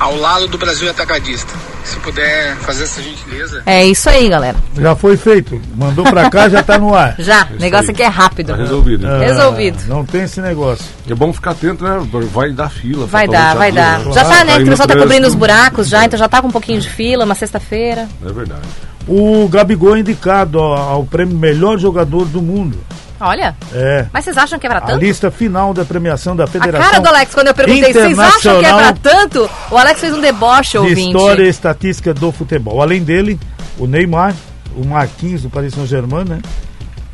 ao 0.00 0.16
lado 0.16 0.48
do 0.48 0.58
Brasil 0.58 0.90
Atacadista. 0.90 1.71
Se 1.84 1.96
puder 1.98 2.56
fazer 2.58 2.84
essa 2.84 3.02
gentileza. 3.02 3.62
É 3.66 3.84
isso 3.84 4.08
aí, 4.08 4.28
galera. 4.28 4.56
Já 4.78 4.94
foi 4.94 5.16
feito. 5.16 5.60
Mandou 5.74 6.04
pra 6.04 6.30
cá, 6.30 6.48
já 6.48 6.62
tá 6.62 6.78
no 6.78 6.94
ar. 6.94 7.14
Já. 7.20 7.48
O 7.50 7.60
negócio 7.60 7.86
aí. 7.88 7.92
aqui 7.92 8.02
é 8.02 8.06
rápido. 8.08 8.48
Tá 8.52 8.56
resolvido. 8.56 9.04
então. 9.04 9.16
Ah, 9.16 9.24
Resolvido. 9.24 9.78
Não 9.88 10.04
tem 10.04 10.22
esse 10.22 10.40
negócio. 10.40 10.84
É 11.08 11.14
bom 11.14 11.32
ficar 11.32 11.50
atento, 11.52 11.84
né? 11.84 12.00
Vai 12.32 12.52
dar 12.52 12.70
fila. 12.70 13.06
Vai 13.06 13.26
dar, 13.28 13.56
vai 13.56 13.72
dar. 13.72 14.00
fila, 14.00 14.14
Já 14.14 14.24
tá, 14.24 14.44
né? 14.44 14.54
Aí 14.56 14.62
O 14.64 14.66
pessoal 14.66 14.88
tá 14.88 14.96
cobrindo 14.96 15.26
os 15.26 15.34
buracos 15.34 15.88
já, 15.88 16.04
então 16.04 16.18
já 16.18 16.28
tá 16.28 16.40
com 16.40 16.48
um 16.48 16.52
pouquinho 16.52 16.80
de 16.80 16.88
fila, 16.88 17.24
uma 17.24 17.34
sexta-feira. 17.34 18.08
É 18.24 18.32
verdade. 18.32 18.62
O 19.06 19.48
Gabigol 19.48 19.96
é 19.96 20.00
indicado 20.00 20.58
ao 20.60 21.04
prêmio 21.04 21.36
Melhor 21.36 21.78
Jogador 21.78 22.24
do 22.26 22.40
Mundo. 22.40 22.78
Olha, 23.22 23.56
É. 23.72 24.06
mas 24.12 24.24
vocês 24.24 24.36
acham 24.36 24.58
que 24.58 24.66
é 24.66 24.70
pra 24.70 24.78
A 24.80 24.82
tanto? 24.82 24.98
lista 24.98 25.30
final 25.30 25.72
da 25.72 25.84
premiação 25.84 26.34
da 26.34 26.44
A 26.44 26.46
Federação 26.48 26.90
cara 26.90 27.00
do 27.00 27.06
Alex, 27.08 27.32
quando 27.34 27.46
eu 27.48 27.54
perguntei, 27.54 27.92
vocês 27.92 28.18
acham 28.18 28.40
que 28.40 28.66
é 28.66 28.72
pra 28.72 28.88
Internacional 28.90 28.94
tanto? 29.00 29.50
O 29.70 29.78
Alex 29.78 30.00
fez 30.00 30.12
um 30.12 30.20
deboche, 30.20 30.72
de 30.72 30.78
ouvinte. 30.78 31.06
História 31.06 31.44
e 31.44 31.48
Estatística 31.48 32.12
do 32.12 32.32
Futebol. 32.32 32.82
Além 32.82 33.02
dele, 33.02 33.38
o 33.78 33.86
Neymar, 33.86 34.34
o 34.76 34.84
Marquinhos 34.84 35.42
do 35.42 35.50
Paris 35.50 35.72
Saint-Germain, 35.74 36.24
né? 36.24 36.40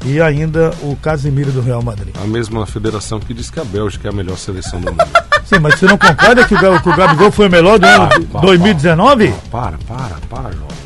E 0.05 0.21
ainda 0.21 0.73
o 0.83 0.97
Casemiro 0.97 1.51
do 1.51 1.61
Real 1.61 1.83
Madrid. 1.83 2.15
A 2.23 2.27
mesma 2.27 2.65
federação 2.67 3.19
que 3.19 3.35
diz 3.35 3.51
que 3.51 3.59
a 3.61 3.65
Bélgica 3.65 4.09
é 4.09 4.11
a 4.11 4.15
melhor 4.15 4.39
seleção 4.39 4.81
do 4.81 4.91
mundo. 4.93 5.05
Sim, 5.45 5.59
mas 5.61 5.75
você 5.79 5.87
não 5.87 5.99
concorda 5.99 6.45
que 6.45 6.55
o, 6.55 6.81
que 6.83 6.89
o 6.89 6.97
Gabigol 6.97 7.33
foi 7.33 7.49
o 7.49 7.51
melhor 7.51 7.79
do 7.79 7.87
ano 7.87 8.09
de 8.21 8.27
pá, 8.27 8.41
2019? 8.41 9.35
Para, 9.51 9.79
para, 9.87 10.17
para, 10.31 10.51
jovem. 10.53 10.79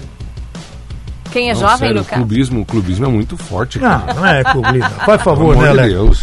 Quem 1.32 1.50
é 1.50 1.54
Não, 1.54 1.60
jovem, 1.60 1.78
sério, 1.78 1.96
o 1.96 1.98
Lucas? 2.00 2.16
clubismo, 2.18 2.60
o 2.60 2.64
clubismo 2.66 3.06
é 3.06 3.08
muito 3.08 3.36
forte, 3.36 3.78
Não, 3.78 3.88
cara. 3.88 4.14
não 4.14 4.26
é 4.26 4.44
clubista. 4.44 4.90
Faz 5.06 5.22
favor, 5.22 5.56
né, 5.56 5.68
Alex? 5.70 5.88
Deus. 5.92 6.22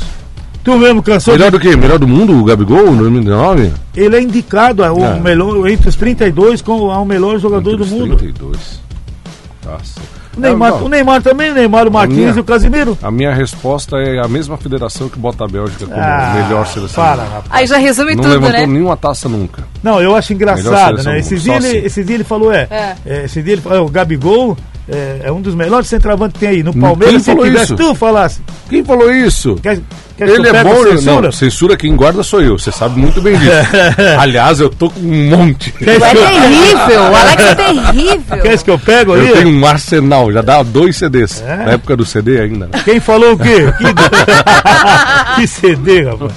Tu 0.64 0.78
mesmo 0.78 1.02
cansou 1.02 1.34
Melhor 1.34 1.52
de... 1.52 1.58
do 1.58 1.60
que? 1.60 1.76
Melhor 1.76 1.98
do 1.98 2.08
mundo, 2.08 2.38
o 2.40 2.44
Gabigol, 2.44 2.92
no 2.92 2.98
2019? 2.98 3.72
Ele 3.96 4.16
é 4.16 4.22
indicado 4.22 4.84
ao 4.84 4.98
É. 5.00 5.20
melhor, 5.20 5.68
entre 5.68 5.90
os 5.90 5.96
32 5.96 6.62
como 6.62 6.92
ao 6.92 7.06
melhor 7.06 7.40
jogador 7.40 7.72
Entre 7.74 7.78
do 7.78 7.84
os 7.86 7.90
mundo. 7.92 8.18
32. 8.18 8.80
Nossa. 9.66 10.02
O 10.38 10.40
Neymar, 10.40 10.70
É, 10.70 10.72
não, 10.78 10.86
o 10.86 10.90
Neymar 10.90 11.22
também, 11.22 11.52
o 11.52 11.54
Neymar, 11.54 11.88
o 11.88 11.92
Marquinhos 11.92 12.20
minha- 12.22 12.38
e 12.38 12.40
o 12.40 12.44
Casimiro. 12.44 12.98
A 13.02 13.10
minha 13.12 13.34
resposta 13.34 13.98
é 13.98 14.24
a 14.24 14.28
mesma 14.28 14.58
federação 14.58 15.10
que 15.10 15.18
bota 15.18 15.44
a 15.44 15.48
Bélgica 15.48 15.86
como 15.88 16.00
Ah, 16.00 16.42
melhor 16.48 16.66
seleção. 16.68 17.04
Para, 17.04 17.24
rapaz. 17.24 17.46
Aí 17.50 17.66
já 17.68 17.78
resume 17.78 18.16
Não 18.16 18.24
tudo, 18.24 18.34
levantou 18.36 18.60
né? 18.60 18.66
nenhuma 18.68 18.96
taça 18.96 19.28
nunca. 19.28 19.64
Não, 19.84 20.00
eu 20.02 20.16
acho 20.16 20.32
engraçado, 20.34 21.04
né? 21.04 21.20
Esse 21.20 21.36
dia, 21.38 21.56
ele, 21.56 21.68
assim. 21.68 21.78
esse 21.80 22.04
dia 22.04 22.16
ele 22.16 22.24
falou, 22.24 22.52
é, 22.54 22.68
É. 22.70 22.96
é, 23.06 23.26
esse 23.26 23.42
dia 23.42 23.54
ele 23.54 23.62
falou, 23.62 23.78
é, 23.80 23.82
o 23.82 23.90
Gabigol 23.90 24.56
é, 24.88 25.22
é 25.26 25.32
um 25.32 25.42
dos 25.42 25.56
melhores 25.56 25.88
centroavantes 25.88 26.34
que 26.34 26.40
tem 26.40 26.50
aí. 26.50 26.64
No 26.64 26.74
Palmeiras, 26.74 27.10
Quem 27.16 27.20
se 27.20 27.26
falou 27.32 27.46
tivesse 27.46 27.66
isso? 27.66 27.76
tu 27.76 27.96
falasse, 27.96 28.42
Quem 28.70 28.84
falou 28.84 29.12
isso? 29.12 29.56
quer, 29.62 29.78
quer 29.78 29.82
que 29.82 29.84
Ele 30.20 30.48
é 30.48 30.64
bom, 30.64 30.70
censura? 30.76 30.98
censura? 30.98 31.22
não. 31.22 31.32
Censura 31.32 31.78
quem 31.78 31.96
guarda 31.96 32.24
sou 32.24 32.42
eu. 32.42 32.58
Você 32.58 32.72
sabe 32.72 33.00
muito 33.00 33.22
bem 33.22 33.38
disso. 33.38 33.52
Aliás, 34.20 34.60
eu 34.60 34.70
tô 34.70 34.90
com 34.90 35.00
um 35.00 35.30
monte. 35.30 35.74
É 35.82 36.00
terrível, 36.00 37.02
o 37.02 37.16
Alex 37.16 37.44
é 37.44 37.56
terrível. 37.56 38.42
Quer 38.42 38.64
que 38.64 38.70
eu 38.70 38.80
pego 38.80 39.14
aí? 39.14 39.30
Eu 39.30 39.36
tenho 39.36 39.50
um 39.50 39.66
arsenal, 39.66 40.32
já 40.32 40.42
dá 40.42 40.64
dois 40.64 40.98
CDs. 40.98 41.42
É? 41.42 41.56
Na 41.58 41.72
época 41.74 41.96
do 41.96 42.06
CD 42.06 42.40
ainda. 42.42 42.68
né? 42.68 42.82
Quem 42.84 43.00
falou 43.00 43.34
o 43.34 43.38
quê? 43.38 43.66
Que, 45.36 45.42
que 45.42 45.48
CD, 45.48 46.04
rapaz? 46.04 46.32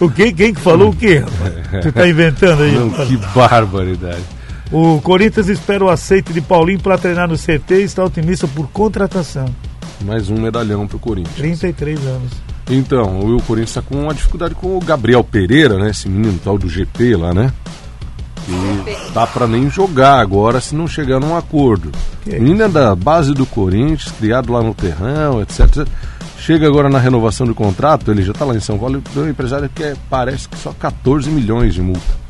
O 0.00 0.08
quê? 0.10 0.32
Quem 0.32 0.54
que 0.54 0.60
falou 0.60 0.90
o 0.90 0.96
quê, 0.96 1.18
rapaz? 1.18 1.84
Tu 1.84 1.92
tá 1.92 2.08
inventando 2.08 2.62
aí? 2.62 2.72
Não, 2.72 2.90
que 2.90 3.16
barbaridade. 3.34 4.22
O 4.72 5.00
Corinthians 5.02 5.48
espera 5.48 5.84
o 5.84 5.88
aceite 5.88 6.32
de 6.32 6.40
Paulinho 6.40 6.80
para 6.80 6.98
treinar 6.98 7.28
no 7.28 7.36
CT 7.36 7.74
e 7.76 7.82
está 7.82 8.02
otimista 8.04 8.48
por 8.48 8.68
contratação. 8.68 9.46
Mais 10.04 10.30
um 10.30 10.40
medalhão 10.40 10.86
pro 10.86 10.98
Corinthians. 10.98 11.36
33 11.36 11.98
anos. 12.06 12.32
Então, 12.68 13.20
o 13.20 13.42
Corinthians 13.42 13.70
está 13.70 13.82
com 13.82 14.02
uma 14.02 14.14
dificuldade 14.14 14.54
com 14.54 14.76
o 14.76 14.80
Gabriel 14.80 15.22
Pereira, 15.22 15.78
né? 15.78 15.90
Esse 15.90 16.08
menino 16.08 16.38
tal 16.42 16.56
do 16.56 16.68
GP 16.68 17.16
lá, 17.16 17.34
né? 17.34 17.52
Que 18.46 19.12
dá 19.12 19.26
pra 19.26 19.46
nem 19.46 19.70
jogar 19.70 20.20
agora 20.20 20.60
se 20.60 20.74
não 20.74 20.86
chegar 20.86 21.20
num 21.20 21.36
acordo. 21.36 21.90
Que 22.22 22.38
menino 22.38 22.62
é 22.62 22.68
da 22.68 22.94
base 22.94 23.32
do 23.32 23.46
Corinthians, 23.46 24.12
criado 24.18 24.52
lá 24.52 24.62
no 24.62 24.74
terrão, 24.74 25.42
etc. 25.42 25.86
Chega 26.38 26.66
agora 26.66 26.88
na 26.88 26.98
renovação 26.98 27.46
do 27.46 27.54
contrato, 27.54 28.10
ele 28.10 28.22
já 28.22 28.32
tá 28.32 28.44
lá 28.44 28.54
em 28.54 28.60
São 28.60 28.78
Paulo, 28.78 29.02
e 29.14 29.18
o 29.18 29.28
empresário 29.28 29.70
quer, 29.74 29.96
parece 30.10 30.48
que 30.48 30.58
só 30.58 30.72
14 30.72 31.30
milhões 31.30 31.72
de 31.72 31.80
multa 31.80 32.24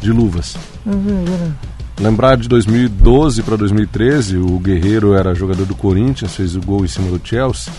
de 0.00 0.10
luvas. 0.10 0.56
Lembrar 2.00 2.36
de 2.36 2.48
2012 2.48 3.42
para 3.44 3.56
2013, 3.56 4.36
o 4.38 4.58
Guerreiro 4.58 5.14
era 5.14 5.32
jogador 5.32 5.64
do 5.64 5.76
Corinthians, 5.76 6.34
fez 6.34 6.56
o 6.56 6.60
gol 6.60 6.84
em 6.84 6.88
cima 6.88 7.16
do 7.16 7.20
Chelsea 7.24 7.72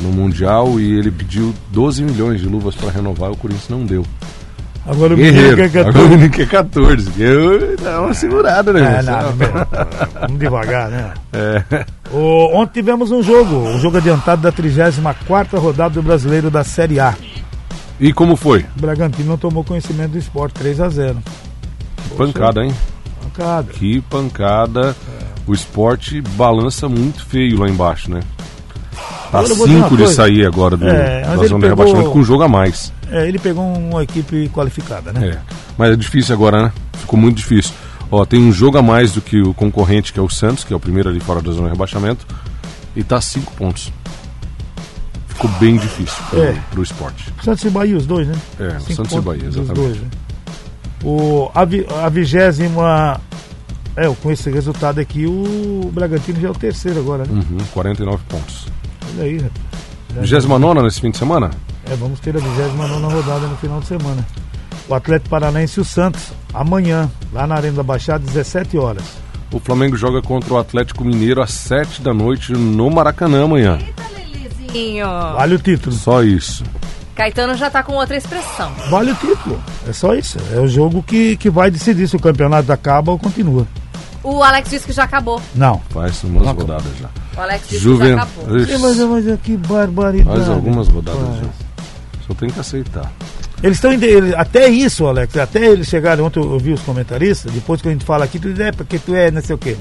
no 0.00 0.10
Mundial 0.10 0.78
e 0.80 0.98
ele 0.98 1.10
pediu 1.10 1.54
12 1.70 2.02
milhões 2.02 2.40
de 2.40 2.46
luvas 2.48 2.74
para 2.74 2.90
renovar, 2.90 3.30
o 3.30 3.36
Corinthians 3.36 3.68
não 3.68 3.84
deu. 3.84 4.04
Agora 4.86 5.12
o 5.12 5.16
Guerreiro, 5.16 5.56
quer 5.56 5.70
que 5.70 5.78
agora 5.78 5.98
o 6.06 6.08
menino 6.08 6.30
quer 6.30 6.48
14. 6.48 7.10
Eu, 7.22 7.76
dá 7.76 8.00
uma 8.00 8.14
segurada, 8.14 8.72
né? 8.72 8.98
É, 8.98 9.02
nada, 9.02 9.34
vamos 10.22 10.38
devagar, 10.38 10.88
né? 10.88 11.12
É. 11.32 11.84
O- 12.10 12.56
ontem 12.58 12.80
tivemos 12.80 13.10
um 13.10 13.22
jogo, 13.22 13.54
o 13.74 13.78
jogo 13.78 13.98
adiantado 13.98 14.40
da 14.40 14.50
34ª 14.50 15.58
rodada 15.58 15.90
do 15.94 16.02
Brasileiro 16.02 16.50
da 16.50 16.64
Série 16.64 16.98
A. 17.00 17.14
E 18.00 18.12
como 18.14 18.34
foi? 18.34 18.64
O 18.76 18.80
Bragantino 18.80 19.28
não 19.28 19.36
tomou 19.36 19.62
conhecimento 19.62 20.12
do 20.12 20.18
esporte, 20.18 20.54
3 20.54 20.80
a 20.80 20.88
0 20.88 21.18
Pancada, 22.16 22.64
hein? 22.64 22.72
Pancada. 23.22 23.72
Que 23.72 24.00
pancada. 24.02 24.96
O 25.46 25.52
esporte 25.52 26.20
balança 26.20 26.88
muito 26.88 27.26
feio 27.26 27.58
lá 27.58 27.68
embaixo, 27.68 28.10
né? 28.10 28.20
Tá 29.30 29.38
Agora 29.38 29.52
eu 29.52 29.56
vou 29.56 29.66
dizer 29.66 29.78
uma 29.78 29.88
5 29.90 29.96
de 30.02 30.08
sair 30.14 30.46
agora 30.46 30.76
do, 30.76 30.88
É, 30.88 31.20
da 31.22 31.28
zona 31.28 31.42
de 31.42 31.48
pegou- 31.48 31.68
rebaixamento 31.68 32.10
com 32.10 32.18
um 32.18 32.24
jogo 32.24 32.42
a 32.44 32.48
mais. 32.48 32.92
É, 33.10 33.28
ele 33.28 33.38
pegou 33.38 33.62
uma 33.64 34.02
equipe 34.02 34.48
qualificada, 34.54 35.12
né? 35.12 35.28
É. 35.28 35.38
Mas 35.76 35.92
é 35.92 35.96
difícil 35.96 36.34
agora, 36.34 36.62
né? 36.64 36.72
Ficou 36.94 37.18
muito 37.18 37.36
difícil. 37.36 37.72
Ó, 38.10 38.24
tem 38.24 38.40
um 38.40 38.50
jogo 38.52 38.78
a 38.78 38.82
mais 38.82 39.12
do 39.12 39.20
que 39.20 39.40
o 39.42 39.52
concorrente, 39.52 40.12
que 40.14 40.18
é 40.18 40.22
o 40.22 40.30
Santos, 40.30 40.64
que 40.64 40.72
é 40.72 40.76
o 40.76 40.80
primeiro 40.80 41.10
ali 41.10 41.20
fora 41.20 41.42
da 41.42 41.52
zona 41.52 41.64
de 41.68 41.72
rebaixamento. 41.74 42.26
E 42.96 43.04
tá 43.04 43.20
5 43.20 43.52
pontos. 43.52 43.92
Ficou 45.28 45.50
bem 45.60 45.76
difícil 45.76 46.16
pro, 46.30 46.42
É. 46.42 46.56
pro 46.70 46.82
esporte. 46.82 47.32
Santos 47.44 47.64
e 47.64 47.70
Bahia, 47.70 47.96
os 47.96 48.06
dois, 48.06 48.26
né? 48.26 48.34
É, 48.58 48.78
Cinco 48.80 48.94
Santos 48.94 49.12
e 49.12 49.20
Bahia, 49.20 49.44
exatamente. 49.46 49.74
dois, 49.74 49.96
né? 49.98 50.08
O, 51.04 51.50
a, 51.54 51.60
a 52.06 52.08
vigésima. 52.08 53.20
É, 53.94 54.08
com 54.22 54.30
esse 54.30 54.48
resultado 54.48 55.00
aqui, 55.00 55.26
o 55.26 55.90
Bragantino 55.92 56.40
já 56.40 56.48
é 56.48 56.50
o 56.50 56.54
terceiro 56.54 57.00
agora, 57.00 57.24
né? 57.24 57.30
Uhum, 57.50 57.58
49 57.72 58.22
pontos. 58.28 58.66
Olha 59.18 59.26
aí, 59.26 59.36
rapaz. 59.38 60.28
Já- 60.28 60.38
29 60.38 60.82
nesse 60.82 61.00
fim 61.00 61.10
de 61.10 61.18
semana? 61.18 61.50
É, 61.90 61.94
vamos 61.96 62.20
ter 62.20 62.36
a 62.36 62.40
29 62.40 63.14
rodada 63.14 63.46
no 63.46 63.56
final 63.56 63.80
de 63.80 63.86
semana. 63.86 64.26
O 64.88 64.94
Atlético 64.94 65.28
Paranaense 65.30 65.78
e 65.78 65.82
o 65.82 65.84
Santos, 65.84 66.32
amanhã, 66.54 67.10
lá 67.32 67.46
na 67.46 67.56
Arena 67.56 67.76
da 67.76 67.82
Baixada, 67.82 68.24
17 68.24 68.78
horas. 68.78 69.04
O 69.52 69.58
Flamengo 69.60 69.96
joga 69.96 70.20
contra 70.22 70.54
o 70.54 70.58
Atlético 70.58 71.04
Mineiro 71.04 71.42
às 71.42 71.50
7 71.52 72.02
da 72.02 72.12
noite 72.14 72.52
no 72.52 72.90
Maracanã 72.90 73.44
amanhã. 73.44 73.78
Lelezinho. 74.34 75.06
Vale 75.06 75.54
o 75.54 75.58
título. 75.58 75.94
Só 75.94 76.22
isso. 76.22 76.64
Caetano 77.14 77.54
já 77.54 77.68
tá 77.68 77.82
com 77.82 77.94
outra 77.94 78.16
expressão. 78.16 78.70
Vale 78.90 79.10
o 79.12 79.14
título. 79.16 79.60
É 79.88 79.92
só 79.92 80.14
isso. 80.14 80.38
É 80.52 80.60
o 80.60 80.68
jogo 80.68 81.02
que, 81.02 81.36
que 81.36 81.50
vai 81.50 81.70
decidir 81.70 82.06
se 82.06 82.14
o 82.16 82.20
campeonato 82.20 82.70
acaba 82.72 83.10
ou 83.10 83.18
continua. 83.18 83.66
O 84.30 84.42
Alex 84.42 84.68
disse 84.70 84.86
que 84.86 84.92
já 84.92 85.04
acabou. 85.04 85.40
Não. 85.54 85.80
Faz 85.90 86.22
umas 86.24 86.44
Não, 86.44 86.52
rodadas 86.52 86.92
já. 87.00 87.08
O 87.36 87.40
Alex 87.40 87.60
disse 87.62 87.74
que 87.76 87.78
Juven... 87.80 88.08
já 88.14 88.22
acabou. 88.22 88.56
Ixi, 88.58 88.78
mas, 88.78 88.96
mas 88.98 89.40
que 89.40 89.56
barbaridade. 89.56 90.36
Faz 90.36 90.48
algumas 90.50 90.88
rodadas 90.88 91.20
rapaz. 91.20 91.38
já. 91.40 92.24
Só 92.26 92.34
tem 92.34 92.50
que 92.50 92.60
aceitar. 92.60 93.12
Eles 93.62 93.76
estão 93.78 93.92
ele, 93.92 94.34
até 94.36 94.68
isso, 94.68 95.06
Alex, 95.06 95.36
até 95.36 95.66
eles 95.66 95.88
chegaram 95.88 96.24
ontem 96.26 96.38
eu 96.40 96.48
ouvi 96.48 96.72
os 96.72 96.80
comentaristas, 96.82 97.50
depois 97.50 97.82
que 97.82 97.88
a 97.88 97.90
gente 97.90 98.04
fala 98.04 98.24
aqui, 98.24 98.38
tu 98.38 98.50
diz, 98.52 98.60
é 98.60 98.70
porque 98.70 98.98
tu 99.00 99.14
é 99.14 99.30
não 99.32 99.42
sei 99.42 99.54
o 99.54 99.58
quê. 99.58 99.76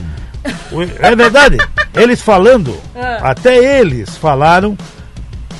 É 1.00 1.16
verdade. 1.16 1.58
Eles 1.94 2.22
falando, 2.22 2.76
Ah. 2.96 3.32
até 3.32 3.80
eles 3.80 4.16
falaram 4.18 4.78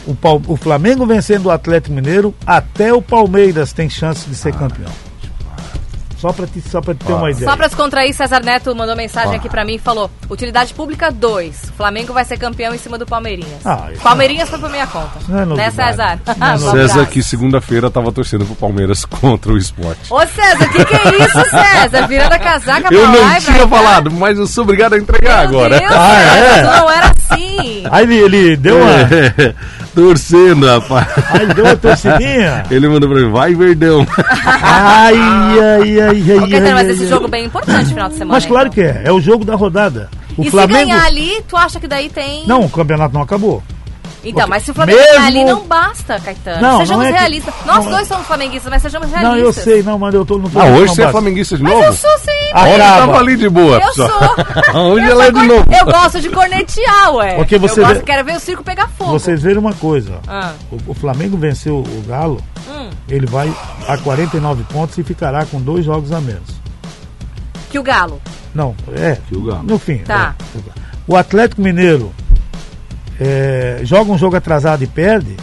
o, 0.06 0.14
Pal- 0.16 0.42
o 0.48 0.56
Flamengo 0.56 1.06
vencendo 1.06 1.48
o 1.48 1.52
Atlético 1.52 1.94
Mineiro, 1.96 2.34
até 2.46 2.94
o 2.94 3.02
Palmeiras 3.02 3.74
tem 3.74 3.90
chance 3.90 4.28
de 4.30 4.36
ser 4.36 4.54
campeão. 4.54 4.92
Só 6.20 6.34
pra 6.34 6.48
te, 6.48 6.62
só 6.62 6.82
pra 6.82 6.94
te 6.96 7.06
ter 7.06 7.14
uma 7.14 7.30
ideia. 7.32 7.50
Só 7.50 7.56
pra 7.56 7.68
descontrair, 7.68 8.14
César 8.14 8.42
Neto 8.44 8.76
mandou 8.76 8.96
mensagem 8.96 9.36
aqui 9.36 9.48
pra 9.50 9.64
mim 9.64 9.76
e 9.76 9.80
falou: 9.80 10.10
Utilidade 10.30 10.74
pública 10.74 11.12
2. 11.12 11.72
Flamengo 11.78 12.12
vai 12.14 12.26
ser 12.26 12.38
campeão 12.38 12.74
em 12.74 12.78
cima 12.78 12.98
do 12.98 13.06
Palmeirinhas. 13.06 13.66
Ah, 13.66 13.90
isso 13.94 14.02
Palmeirinhas 14.02 14.50
foi 14.50 14.60
por 14.60 14.70
minha 14.70 14.88
conta. 14.88 15.12
não 15.28 15.54
é 15.54 15.58
né. 15.58 15.72
César? 15.72 16.20
Não 16.38 16.54
é. 16.54 16.58
César 16.88 17.06
que 17.06 17.22
segunda-feira 17.22 17.90
tava 17.92 18.12
torcendo 18.12 18.46
pro 18.46 18.56
Palmeiras 18.56 19.06
contra 19.06 19.52
o 19.52 19.58
esporte. 19.58 20.12
Ô 20.12 20.20
César, 20.26 20.64
o 20.66 20.70
que, 20.72 20.86
que 20.86 20.96
é 20.96 21.24
isso, 21.24 21.50
César? 21.50 22.08
Virando 22.08 22.34
a 22.34 22.40
casaca 22.40 22.94
Eu 22.94 23.02
pra 23.02 23.12
não 23.12 23.22
lá 23.22 23.30
pra 23.32 23.42
tinha 23.42 23.60
cá. 23.60 23.68
falado, 23.68 24.12
mas 24.12 24.38
eu 24.40 24.48
sou 24.48 24.64
obrigado 24.64 24.94
a 24.94 24.98
entregar 24.98 25.48
Meu 25.50 25.60
agora. 25.60 25.80
Deus, 25.80 25.92
Ah, 25.94 26.20
é? 26.22 26.64
Não 26.64 26.90
era 26.92 27.12
assim. 27.32 27.84
Aí 27.92 28.04
ele, 28.04 28.16
ele 28.18 28.58
deu 28.58 28.78
uma. 28.78 28.92
É, 28.92 29.54
torcendo, 29.98 30.68
rapaz. 30.68 31.08
Aí 31.32 31.42
ele 31.42 31.54
deu 31.56 31.66
uma 31.66 31.76
torcidinha. 31.76 32.64
Ele 32.70 32.88
mandou 32.88 33.10
pra 33.10 33.20
mim, 33.20 33.32
vai 33.32 33.56
Verdão. 33.56 34.06
Ai, 34.46 35.16
ai, 35.16 36.00
ai, 36.00 36.02
ai, 36.02 36.40
Ô, 36.40 36.44
ai, 36.44 36.50
Caetano, 36.52 36.76
mas 36.76 36.88
ai, 36.88 36.92
esse 36.92 37.04
ai. 37.04 37.10
jogo 37.10 37.26
é 37.26 37.30
bem 37.30 37.46
importante 37.46 37.90
final 37.90 38.08
de 38.08 38.14
semana. 38.14 38.34
Mas 38.34 38.46
claro 38.46 38.68
então. 38.68 38.76
que 38.76 38.82
é, 38.82 39.02
é 39.06 39.12
o 39.12 39.20
jogo 39.20 39.44
da 39.44 39.56
rodada. 39.56 40.10
O 40.38 40.44
e 40.44 40.52
Flamengo. 40.52 40.80
se 40.80 40.86
ganhar 40.86 41.06
ali, 41.06 41.42
tu 41.50 41.58
acha 41.58 41.80
que 41.80 41.88
daí 41.88 42.10
tem. 42.10 42.46
Não, 42.46 42.62
o 42.62 42.70
campeonato 42.70 43.12
não 43.16 43.24
acabou. 43.24 43.64
Então, 44.30 44.48
mas 44.48 44.64
se 44.64 44.72
o 44.72 44.74
Flamengo 44.74 44.98
Mesmo- 45.00 45.14
ganhar 45.14 45.28
ali, 45.28 45.44
não 45.46 45.64
basta, 45.66 46.20
Caetano. 46.20 46.62
Não, 46.62 46.78
sejamos 46.80 47.04
não 47.04 47.10
é 47.10 47.14
que- 47.14 47.20
realistas. 47.20 47.54
Nós 47.66 47.86
não- 47.86 47.92
dois 47.92 48.08
somos 48.08 48.28
flamenguistas, 48.28 48.70
mas 48.72 48.82
sejamos 48.82 49.10
Não, 49.12 49.18
realistas. 49.20 49.58
eu 49.58 49.64
sei, 49.64 49.84
não, 49.84 49.98
mas 50.00 50.14
eu 50.14 50.26
tô 50.26 50.38
no 50.38 50.48
Ah, 50.60 50.66
hoje 50.66 50.96
você 50.96 51.04
é 51.04 51.12
flamenguista 51.12 51.58
de 51.58 51.64
Mas 51.64 51.74
novo? 51.74 51.86
eu 51.86 51.94
sou 51.94 52.18
sim. 52.20 52.32
Ah, 52.54 52.64
Acaba. 52.64 52.78
tava 53.08 53.20
ali 53.20 53.36
de 53.38 53.50
boa. 53.50 53.78
Eu 53.80 53.94
sou. 53.94 54.08
Hoje 54.94 55.06
eu 55.06 55.12
ela 55.12 55.26
é 55.26 55.32
de 55.32 55.44
novo. 55.44 55.66
Eu 55.72 55.86
gosto 55.86 56.20
de 56.22 56.30
cornetear, 56.30 57.14
ué. 57.16 57.36
Porque 57.36 57.58
você 57.58 57.80
eu 57.82 57.86
gosto, 57.86 58.00
vê- 58.00 58.06
quero 58.06 58.24
ver 58.26 58.36
o 58.36 58.40
circo 58.40 58.64
pegar 58.64 58.88
fogo. 58.98 59.12
Vocês 59.12 59.42
viram 59.42 59.62
uma 59.62 59.74
coisa, 59.74 60.20
ó. 60.28 60.32
Ah. 60.32 60.54
o, 60.72 60.92
o 60.92 60.94
Flamengo 60.94 61.38
venceu 61.38 61.78
o 61.80 62.04
Galo, 62.08 62.42
Hum. 62.70 62.90
ele 63.10 63.26
vai 63.26 63.52
a 63.88 63.98
49 63.98 64.64
pontos 64.66 64.98
e 64.98 65.04
ficará 65.04 65.46
com 65.46 65.60
dois 65.62 65.86
jogos 65.86 66.12
a 66.12 66.20
menos. 66.22 66.56
Que 67.70 67.78
o 67.78 67.84
Galo. 67.84 68.22
Não, 68.56 68.74
é, 68.96 69.18
Que 69.28 69.36
o 69.36 69.44
Galo. 69.44 69.64
no 69.64 69.78
fim. 69.78 69.98
Tá. 70.00 70.34
é. 70.56 70.60
O 71.06 71.16
Atlético 71.16 71.62
Mineiro 71.62 72.12
é, 73.20 73.80
joga 73.84 74.12
um 74.12 74.18
jogo 74.18 74.36
atrasado 74.36 74.84
e 74.84 74.88
perde, 74.88 75.36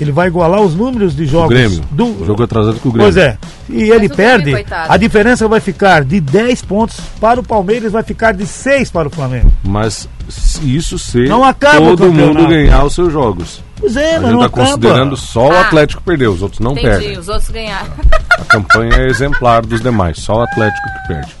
ele 0.00 0.10
vai 0.10 0.26
igualar 0.26 0.60
os 0.60 0.74
números 0.74 1.14
de 1.14 1.22
O 1.22 1.26
jogos 1.26 1.50
Grêmio. 1.56 1.80
do, 1.90 2.24
Jogo 2.26 2.42
atrasado 2.42 2.80
com 2.80 2.88
o 2.88 2.92
Grêmio. 2.92 3.12
Pois 3.12 3.16
é. 3.16 3.38
E 3.68 3.82
ele 3.82 3.84
o 3.84 3.88
Grêmio, 4.08 4.16
perde, 4.16 4.50
coitado. 4.52 4.92
a 4.92 4.96
diferença 4.96 5.46
vai 5.48 5.60
ficar 5.60 6.04
de 6.04 6.20
10 6.20 6.62
pontos 6.62 6.96
para 7.20 7.38
o 7.38 7.42
Palmeiras, 7.44 7.92
vai 7.92 8.02
ficar 8.02 8.32
de 8.32 8.44
6 8.46 8.90
para 8.90 9.06
o 9.08 9.10
Flamengo. 9.10 9.52
Mas 9.62 10.08
se 10.28 10.76
isso 10.76 10.98
ser 10.98 11.28
Não 11.28 11.44
acaba 11.44 11.80
o 11.92 11.96
todo 11.96 12.12
mundo 12.12 12.46
ganhar 12.48 12.84
os 12.84 12.92
seus 12.94 13.12
jogos. 13.12 13.62
Pois 13.78 13.96
é, 13.96 14.16
A 14.16 14.20
mas 14.20 14.22
gente 14.22 14.32
não 14.32 14.40
tá 14.40 14.46
acaba. 14.46 14.66
considerando 14.66 15.16
só 15.16 15.48
o 15.48 15.52
Ah. 15.52 15.60
Atlético 15.62 16.02
perder, 16.02 16.28
os 16.28 16.42
outros 16.42 16.58
não 16.60 16.72
Entendi, 16.72 16.86
perdem. 16.88 17.18
os 17.18 17.28
outros 17.28 17.50
ganharam. 17.50 17.92
A 18.40 18.44
campanha 18.46 18.94
é 18.96 19.06
exemplar 19.06 19.64
dos 19.64 19.80
demais, 19.80 20.18
só 20.18 20.38
o 20.38 20.42
Atlético 20.42 20.88
que 21.02 21.08
perde. 21.08 21.34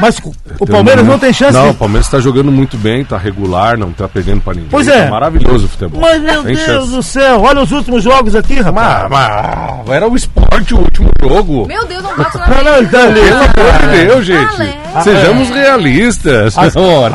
Mas 0.00 0.18
o 0.58 0.66
Palmeiras 0.66 1.06
não 1.06 1.18
tem 1.18 1.32
chance. 1.32 1.52
Não, 1.52 1.70
o 1.70 1.74
Palmeiras 1.74 2.06
está 2.06 2.18
jogando 2.18 2.50
muito 2.50 2.76
bem, 2.76 3.04
tá 3.04 3.16
regular, 3.16 3.78
não 3.78 3.92
tá 3.92 4.08
perdendo 4.08 4.40
pra 4.40 4.52
ninguém. 4.54 4.68
Pois 4.70 4.88
é. 4.88 5.04
Tá 5.04 5.10
maravilhoso 5.10 5.66
o 5.66 5.68
futebol. 5.68 6.00
Mas 6.00 6.20
meu 6.20 6.42
Tem 6.42 6.54
Deus 6.56 6.66
chance. 6.66 6.90
do 6.90 7.02
céu, 7.02 7.40
olha 7.42 7.60
os 7.62 7.70
últimos 7.70 8.02
jogos 8.02 8.34
aqui, 8.34 8.60
rapaz. 8.60 9.08
Mas, 9.08 9.84
mas 9.86 9.90
era 9.96 10.08
o 10.08 10.16
esporte 10.16 10.74
o 10.74 10.78
último 10.78 11.10
jogo. 11.22 11.66
Meu 11.66 11.86
Deus, 11.86 12.02
não 12.02 12.16
bate 12.16 12.36
na 12.38 12.46
Não, 12.48 12.64
não, 12.64 12.86
tá 12.88 13.02
ali. 13.04 13.20
Pelo 13.20 13.36
amor 13.38 13.80
de 13.80 14.04
Deus, 14.06 14.26
gente. 14.26 14.78
Sejamos 15.04 15.48
realistas. 15.50 16.58
A- 16.58 16.64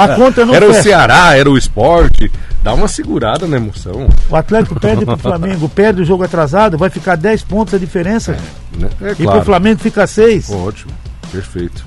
a 0.04 0.16
conta 0.16 0.46
não 0.46 0.56
era 0.56 0.66
o 0.66 0.70
fecha. 0.70 0.84
Ceará, 0.84 1.36
era 1.38 1.50
o 1.50 1.58
esporte. 1.58 2.32
Dá 2.64 2.74
uma 2.74 2.88
segurada 2.88 3.48
na 3.48 3.58
emoção. 3.58 4.08
O 4.30 4.36
Atlético 4.36 4.78
perde 4.80 5.06
pro 5.06 5.18
Flamengo, 5.18 5.70
perde 5.70 6.02
o 6.02 6.06
jogo 6.06 6.24
atrasado, 6.24 6.78
vai 6.78 6.90
ficar 6.90 7.16
10 7.16 7.42
pontos 7.44 7.74
a 7.74 7.78
diferença. 7.78 8.38
né? 8.78 8.90
É 9.02 9.12
E 9.12 9.16
claro. 9.16 9.32
pro 9.40 9.46
Flamengo 9.46 9.80
fica 9.80 10.06
6. 10.06 10.50
Ótimo, 10.52 10.92
perfeito. 11.32 11.86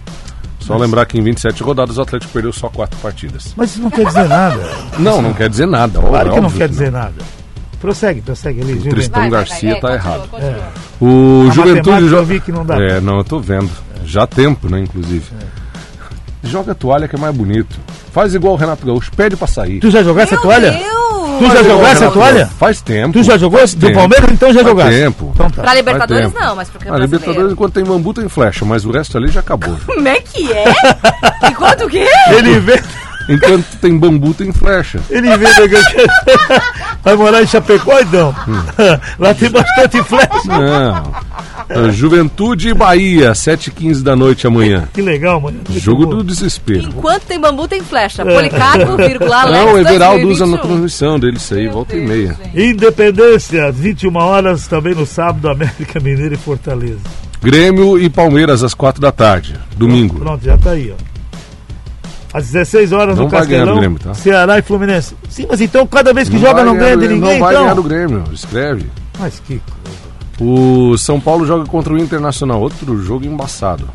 Só 0.62 0.76
lembrar 0.76 1.04
que 1.07 1.19
em 1.19 1.23
27 1.23 1.62
rodadas 1.62 1.99
o 1.99 2.02
Atlético 2.02 2.33
perdeu 2.33 2.52
só 2.52 2.69
quatro 2.69 2.99
partidas. 3.00 3.52
Mas 3.57 3.71
isso 3.71 3.83
não 3.83 3.90
quer 3.90 4.07
dizer 4.07 4.28
nada. 4.28 4.61
Não, 4.99 5.21
não 5.23 5.33
quer 5.35 5.49
dizer 5.49 5.66
nada. 5.66 6.00
Claro 6.00 6.33
que 6.33 6.40
não 6.40 6.50
quer 6.50 6.69
dizer 6.69 6.90
nada. 6.92 7.14
Prossegue, 7.81 8.21
prossegue 8.21 8.61
ali, 8.61 8.75
Juventude. 8.75 8.95
Tristão 8.95 9.28
Garcia 9.31 9.75
tá 9.75 9.81
continua, 9.81 9.95
errado. 9.95 10.28
continua. 10.28 10.62
O 11.00 11.47
A 11.50 11.52
Juventude 11.52 11.78
matemática 11.90 12.09
jo- 12.11 12.16
eu 12.16 12.25
vi 12.25 12.40
que 12.40 12.52
não 12.52 12.64
dá. 12.64 12.76
É, 12.81 13.00
não, 13.00 13.19
eu 13.19 13.25
tô 13.25 13.40
vendo. 13.40 13.71
Já 14.04 14.23
há 14.23 14.26
tempo, 14.26 14.69
né, 14.69 14.81
inclusive. 14.81 15.25
É. 15.40 15.62
Joga 16.49 16.73
a 16.73 16.75
toalha 16.75 17.09
que 17.09 17.16
é 17.16 17.19
mais 17.19 17.35
bonito. 17.35 17.76
Faz 18.12 18.35
igual 18.35 18.54
o 18.54 18.57
Renato 18.57 18.85
Gaúcho, 18.87 19.11
pede 19.16 19.37
pra 19.37 19.47
sair. 19.49 19.81
Tu 19.81 19.90
já 19.90 20.02
jogasse 20.02 20.35
a 20.35 20.37
Meu 20.37 20.42
toalha? 20.42 20.71
Deus! 20.73 21.12
Tu 21.38 21.46
já 21.46 21.62
jogou 21.62 21.86
essa 21.86 22.10
toalha? 22.10 22.46
Faz 22.58 22.80
tempo. 22.80 23.12
Tu 23.12 23.22
já 23.22 23.36
jogou 23.38 23.58
Faz 23.58 23.74
do. 23.74 23.92
Palmeiras? 23.92 24.30
Então 24.30 24.52
já 24.52 24.60
Faz 24.60 24.70
jogasse. 24.70 24.90
tempo. 24.98 25.32
Então 25.34 25.50
tá. 25.50 25.62
Pra 25.62 25.74
Libertadores 25.74 26.32
não, 26.32 26.56
mas 26.56 26.68
pro 26.68 26.76
A 26.76 26.80
Campeonato 26.80 27.02
Libertadores, 27.02 27.24
Brasileiro. 27.24 27.52
enquanto 27.52 27.72
tem 27.74 27.84
bambu, 27.84 28.14
tem 28.14 28.28
flecha, 28.28 28.64
mas 28.64 28.84
o 28.84 28.90
resto 28.90 29.16
ali 29.18 29.28
já 29.28 29.40
acabou. 29.40 29.76
Como 29.86 30.06
é 30.08 30.20
que 30.20 30.52
é? 30.52 30.64
Enquanto 31.50 31.84
o 31.84 31.88
quê? 31.88 32.06
Ele 32.36 32.58
vê, 32.60 32.82
Enquanto 33.29 33.76
tem 33.81 33.97
bambu, 33.97 34.35
tem 34.35 34.52
flecha. 34.52 35.00
ele 35.11 35.37
vê 35.37 35.47
Vai 37.02 37.17
morar 37.17 37.43
em 37.43 37.47
Chapecó, 37.47 37.99
então? 38.00 38.35
Lá 39.19 39.35
tem 39.35 39.50
bastante 39.50 40.02
flecha. 40.05 40.31
Não. 40.47 41.12
Ah, 41.69 41.91
Juventude 41.91 42.69
e 42.69 42.75
Bahia, 42.75 43.33
7h15 43.33 44.02
da 44.02 44.14
noite 44.14 44.47
amanhã. 44.47 44.88
Que 44.93 45.00
legal, 45.00 45.41
mano. 45.41 45.61
Jogo 45.71 46.07
do 46.07 46.23
desespero. 46.23 46.88
Enquanto 46.88 47.23
tem 47.23 47.41
bambu, 47.41 47.67
tem 47.67 47.83
flecha. 47.83 48.25
Policarpo, 48.25 48.97
vírgula, 48.97 49.43
Alex, 49.43 49.59
Não, 49.59 49.73
o 49.75 49.79
Everaldo 49.79 50.23
2021. 50.23 50.31
usa 50.31 50.47
na 50.47 50.59
transmissão 50.59 51.19
dele 51.19 51.37
isso 51.37 51.55
aí, 51.55 51.69
volta 51.69 51.97
e 51.97 52.00
meia. 52.00 52.37
Independência, 52.55 53.67
às 53.67 53.76
21 53.76 54.17
horas, 54.17 54.67
também 54.67 54.95
no 54.95 55.07
sábado, 55.07 55.49
América 55.49 55.99
Mineira 56.00 56.35
e 56.35 56.38
Fortaleza. 56.38 57.00
Grêmio 57.43 57.99
e 57.99 58.09
Palmeiras 58.09 58.62
às 58.62 58.75
4 58.75 59.00
da 59.00 59.11
tarde, 59.11 59.55
domingo. 59.76 60.19
Pronto, 60.21 60.45
já 60.45 60.57
tá 60.57 60.71
aí, 60.71 60.93
ó. 60.93 61.12
Às 62.32 62.50
16 62.50 62.92
horas 62.92 63.16
Não 63.16 63.24
no 63.24 63.30
Castelão, 63.30 63.78
Grêmio, 63.78 63.98
tá? 63.98 64.14
Ceará 64.14 64.58
e 64.58 64.62
Fluminense. 64.62 65.14
Sim, 65.28 65.46
mas 65.48 65.60
então 65.60 65.86
cada 65.86 66.12
vez 66.14 66.28
que 66.28 66.38
joga 66.38 66.54
vai 66.54 66.64
não 66.64 66.76
ganha 66.76 66.96
de 66.96 67.08
ninguém, 67.08 67.38
Não 67.38 67.46
vai 67.46 67.54
ganhar 67.54 67.74
do 67.74 67.80
então. 67.80 67.88
Grêmio, 67.88 68.24
escreve. 68.32 68.86
Mas 69.18 69.40
que 69.40 69.60
O 70.40 70.96
São 70.96 71.20
Paulo 71.20 71.46
joga 71.46 71.64
contra 71.66 71.92
o 71.92 71.98
Internacional, 71.98 72.60
outro 72.60 73.00
jogo 73.02 73.24
embaçado. 73.26 73.88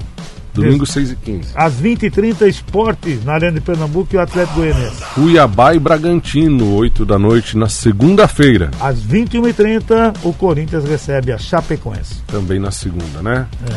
Domingo 0.54 0.88
6 0.88 1.12
e 1.12 1.16
15 1.16 1.50
Às 1.56 1.74
20h30, 1.76 2.48
Esporte, 2.48 3.20
na 3.24 3.34
Arena 3.34 3.54
de 3.54 3.62
Pernambuco 3.62 4.16
e 4.16 4.18
o 4.18 4.22
Atlético 4.22 4.56
Goianiense. 4.56 5.04
Cuiabá 5.14 5.76
e 5.76 5.80
Bragantino, 5.80 6.74
8 6.76 7.06
da 7.06 7.20
noite 7.20 7.56
na 7.56 7.70
segunda-feira. 7.70 8.72
Às 8.80 9.00
21h30, 9.06 10.16
o 10.24 10.34
Corinthians 10.34 10.84
recebe 10.84 11.32
a 11.32 11.38
Chapecoense. 11.38 12.24
Também 12.26 12.60
na 12.60 12.72
segunda, 12.72 13.22
né? 13.22 13.46
É. 13.70 13.74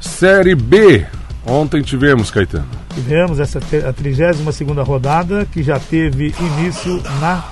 Série 0.00 0.54
B. 0.54 1.06
Ontem 1.50 1.82
tivemos, 1.82 2.30
Caetano. 2.30 2.66
Tivemos 2.94 3.40
essa 3.40 3.58
a 3.58 3.92
32ª 3.92 4.84
rodada, 4.84 5.46
que 5.52 5.62
já 5.62 5.78
teve 5.80 6.32
início 6.58 7.02
na... 7.20 7.44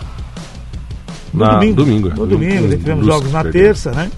No 1.33 1.45
Na- 1.45 1.55
domingo. 1.55 1.75
domingo. 1.77 2.09
No 2.11 2.27
domingo, 2.27 2.55
Domingo, 2.63 2.77
tivemos 2.79 3.07
jogos 3.07 3.33
na 3.33 3.43
perdeu. 3.43 3.63
terça, 3.63 3.91
né? 3.93 4.11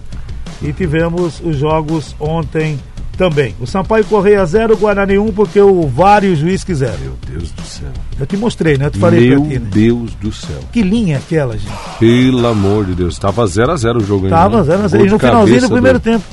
E 0.63 0.73
tivemos 0.73 1.41
os 1.43 1.57
jogos 1.57 2.15
ontem 2.21 2.79
também. 3.17 3.55
O 3.59 3.67
Sampaio 3.67 4.05
Correia 4.05 4.45
0, 4.45 4.77
Guarani 4.77 5.19
1, 5.19 5.33
porque 5.33 5.61
o 5.61 5.87
VAR 5.89 6.25
e 6.25 6.29
o 6.29 6.37
juiz 6.37 6.63
quiseram. 6.63 6.99
Meu 7.01 7.17
Deus 7.27 7.51
do 7.51 7.63
céu. 7.63 7.89
Eu 8.19 8.27
te 8.27 8.37
mostrei, 8.37 8.77
né? 8.77 8.87
Eu 8.87 8.91
te 8.91 8.99
falei 8.99 9.29
Meu 9.31 9.41
pra 9.41 9.51
ti, 9.51 9.59
né? 9.59 9.69
Deus 9.73 10.15
do 10.15 10.31
céu. 10.33 10.61
Que 10.73 10.83
linha 10.83 11.17
aquela, 11.19 11.57
gente? 11.59 11.73
Pelo 11.99 12.47
amor 12.47 12.85
de 12.85 12.95
Deus. 12.95 13.19
Tava 13.19 13.45
0x0 13.45 13.97
o 13.97 14.01
jogo 14.05 14.25
ainda. 14.27 14.37
Tava 14.37 14.59
né? 14.59 14.65
0 14.65 14.83
a 14.85 14.89
0 14.89 14.99
Gol 14.99 15.05
E 15.05 15.09
de 15.09 15.13
no 15.15 15.19
finalzinho 15.19 15.61
do 15.63 15.71
primeiro 15.71 15.99
do- 15.99 16.03
tempo. 16.03 16.25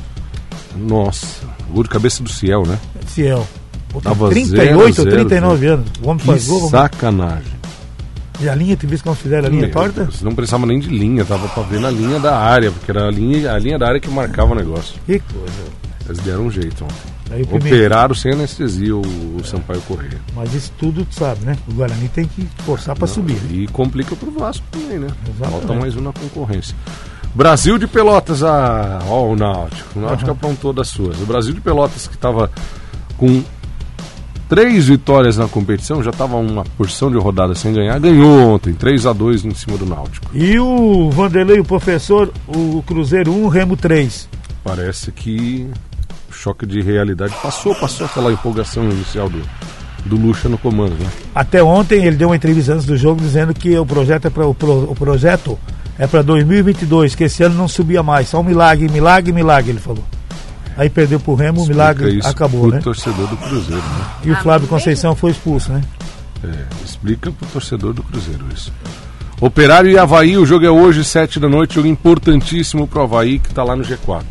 Nossa. 0.77 1.46
Gol 1.71 1.83
de 1.83 1.89
cabeça 1.89 2.23
do 2.23 2.29
Ciel, 2.29 2.63
né? 2.65 2.77
Ciel. 3.07 3.47
Pô, 3.89 4.01
tem 4.01 4.11
Tava 4.11 4.29
38 4.29 4.81
ou 4.81 4.91
0 4.91 4.91
a 4.91 4.93
0, 5.11 5.25
39 5.29 5.67
anos. 5.67 5.87
O 6.01 6.09
homem 6.09 6.25
faz 6.25 6.45
gol. 6.47 6.57
vamos- 6.57 6.71
sacanagem. 6.71 7.57
E 8.39 8.47
a 8.47 8.53
linha, 8.53 8.77
tu 8.77 8.85
viste 8.87 9.03
como 9.03 9.15
fizeram 9.15 9.47
a 9.47 9.49
linha 9.49 9.69
torta? 9.69 10.03
Deus, 10.03 10.21
Não 10.21 10.35
precisava 10.35 10.65
nem 10.67 10.79
de 10.79 10.89
linha, 10.89 11.25
tava 11.25 11.47
pra 11.47 11.63
ver 11.63 11.79
na 11.79 11.89
linha 11.89 12.19
da 12.19 12.37
área, 12.37 12.71
porque 12.71 12.91
era 12.91 13.07
a 13.07 13.11
linha, 13.11 13.51
a 13.51 13.57
linha 13.57 13.79
da 13.79 13.87
área 13.87 13.99
que 13.99 14.09
marcava 14.09 14.51
o 14.51 14.55
negócio. 14.55 14.95
Que 15.07 15.19
coisa. 15.19 15.77
Eles 16.05 16.19
deram 16.19 16.45
um 16.45 16.51
jeito 16.51 16.83
ontem. 16.83 16.95
Aí 17.31 17.45
primeiro- 17.45 17.75
Operaram 17.77 18.15
sem 18.15 18.31
anestesia 18.31 18.95
o, 18.95 19.01
o 19.01 19.41
Sampaio 19.43 19.81
Correia. 19.81 20.17
Mas 20.35 20.53
isso 20.53 20.71
tudo 20.77 21.03
tu 21.03 21.15
sabe, 21.15 21.43
né? 21.45 21.57
O 21.67 21.73
Guarani 21.73 22.07
tem 22.09 22.25
que 22.25 22.47
forçar 22.63 22.95
pra 22.95 23.07
subir. 23.07 23.37
E 23.51 23.67
complica 23.67 24.15
pro 24.15 24.31
Vasco 24.31 24.63
também, 24.71 24.99
né? 24.99 25.07
Exatamente. 25.27 25.51
Falta 25.67 25.73
mais 25.73 25.95
um 25.97 26.01
na 26.01 26.13
concorrência. 26.13 26.75
Brasil 27.37 27.77
de 27.77 27.85
Pelotas, 27.87 28.41
ah, 28.43 28.99
ó 29.07 29.27
o 29.27 29.35
Náutico. 29.35 29.99
O 29.99 30.01
Náutico 30.01 30.31
aprontou 30.31 30.73
das 30.73 30.87
suas. 30.87 31.21
O 31.21 31.25
Brasil 31.25 31.53
de 31.53 31.61
Pelotas 31.61 32.07
que 32.07 32.15
estava 32.15 32.49
com 33.15 33.43
três 34.49 34.87
vitórias 34.87 35.37
na 35.37 35.47
competição, 35.47 36.01
já 36.01 36.09
estava 36.09 36.35
uma 36.37 36.63
porção 36.77 37.11
de 37.11 37.17
rodadas 37.17 37.59
sem 37.59 37.73
ganhar, 37.73 37.99
ganhou 37.99 38.53
ontem, 38.53 38.73
3 38.73 39.05
a 39.05 39.13
2 39.13 39.45
em 39.45 39.53
cima 39.53 39.77
do 39.77 39.85
Náutico. 39.85 40.25
E 40.33 40.57
o 40.59 41.09
Vanderlei, 41.11 41.59
o 41.59 41.63
professor, 41.65 42.31
o 42.47 42.81
Cruzeiro 42.87 43.31
1, 43.31 43.47
Remo 43.49 43.77
3. 43.77 44.27
Parece 44.63 45.11
que 45.11 45.69
o 46.29 46.33
choque 46.33 46.65
de 46.65 46.81
realidade 46.81 47.33
passou, 47.41 47.75
passou 47.75 48.05
aquela 48.07 48.31
empolgação 48.31 48.83
inicial 48.85 49.29
do, 49.29 49.41
do 50.05 50.15
Lucha 50.15 50.49
no 50.49 50.57
comando, 50.57 50.95
né? 50.99 51.09
Até 51.35 51.61
ontem 51.61 52.03
ele 52.05 52.15
deu 52.15 52.29
uma 52.29 52.35
entrevista 52.35 52.73
antes 52.73 52.85
do 52.85 52.97
jogo 52.97 53.21
dizendo 53.21 53.53
que 53.53 53.77
o 53.77 53.85
projeto 53.85 54.25
é 54.25 54.29
para 54.29 54.45
o, 54.47 54.53
pro- 54.55 54.89
o 54.91 54.95
projeto 54.95 55.59
é 55.97 56.05
para 56.07 56.21
2022, 56.21 57.15
que 57.15 57.23
esse 57.25 57.43
ano 57.43 57.55
não 57.55 57.67
subia 57.67 58.03
mais, 58.03 58.29
só 58.29 58.39
um 58.39 58.43
milagre, 58.43 58.87
milagre, 58.89 59.31
milagre, 59.31 59.71
ele 59.71 59.79
falou. 59.79 60.03
Aí 60.77 60.89
perdeu 60.89 61.19
pro 61.19 61.33
Remo, 61.33 61.63
o 61.63 61.67
milagre 61.67 62.19
isso 62.19 62.27
acabou, 62.27 62.61
pro 62.61 62.71
né? 62.71 62.79
torcedor 62.81 63.27
do 63.27 63.37
Cruzeiro, 63.37 63.81
né? 63.81 64.05
E 64.23 64.29
o 64.31 64.33
Ah, 64.35 64.41
Flávio 64.41 64.67
Conceição 64.67 65.15
foi 65.15 65.31
expulso, 65.31 65.71
né? 65.71 65.81
É, 66.43 66.65
explica 66.85 67.31
pro 67.31 67.47
torcedor 67.47 67.93
do 67.93 68.03
Cruzeiro 68.03 68.45
isso. 68.53 68.71
Operário 69.41 69.89
e 69.89 69.97
Havaí, 69.97 70.37
o 70.37 70.45
jogo 70.45 70.65
é 70.65 70.69
hoje, 70.69 71.03
7 71.03 71.39
da 71.39 71.49
noite, 71.49 71.75
jogo 71.75 71.87
importantíssimo 71.87 72.87
pro 72.87 73.01
Havaí 73.01 73.39
que 73.39 73.53
tá 73.53 73.63
lá 73.63 73.75
no 73.75 73.83
G4. 73.83 74.23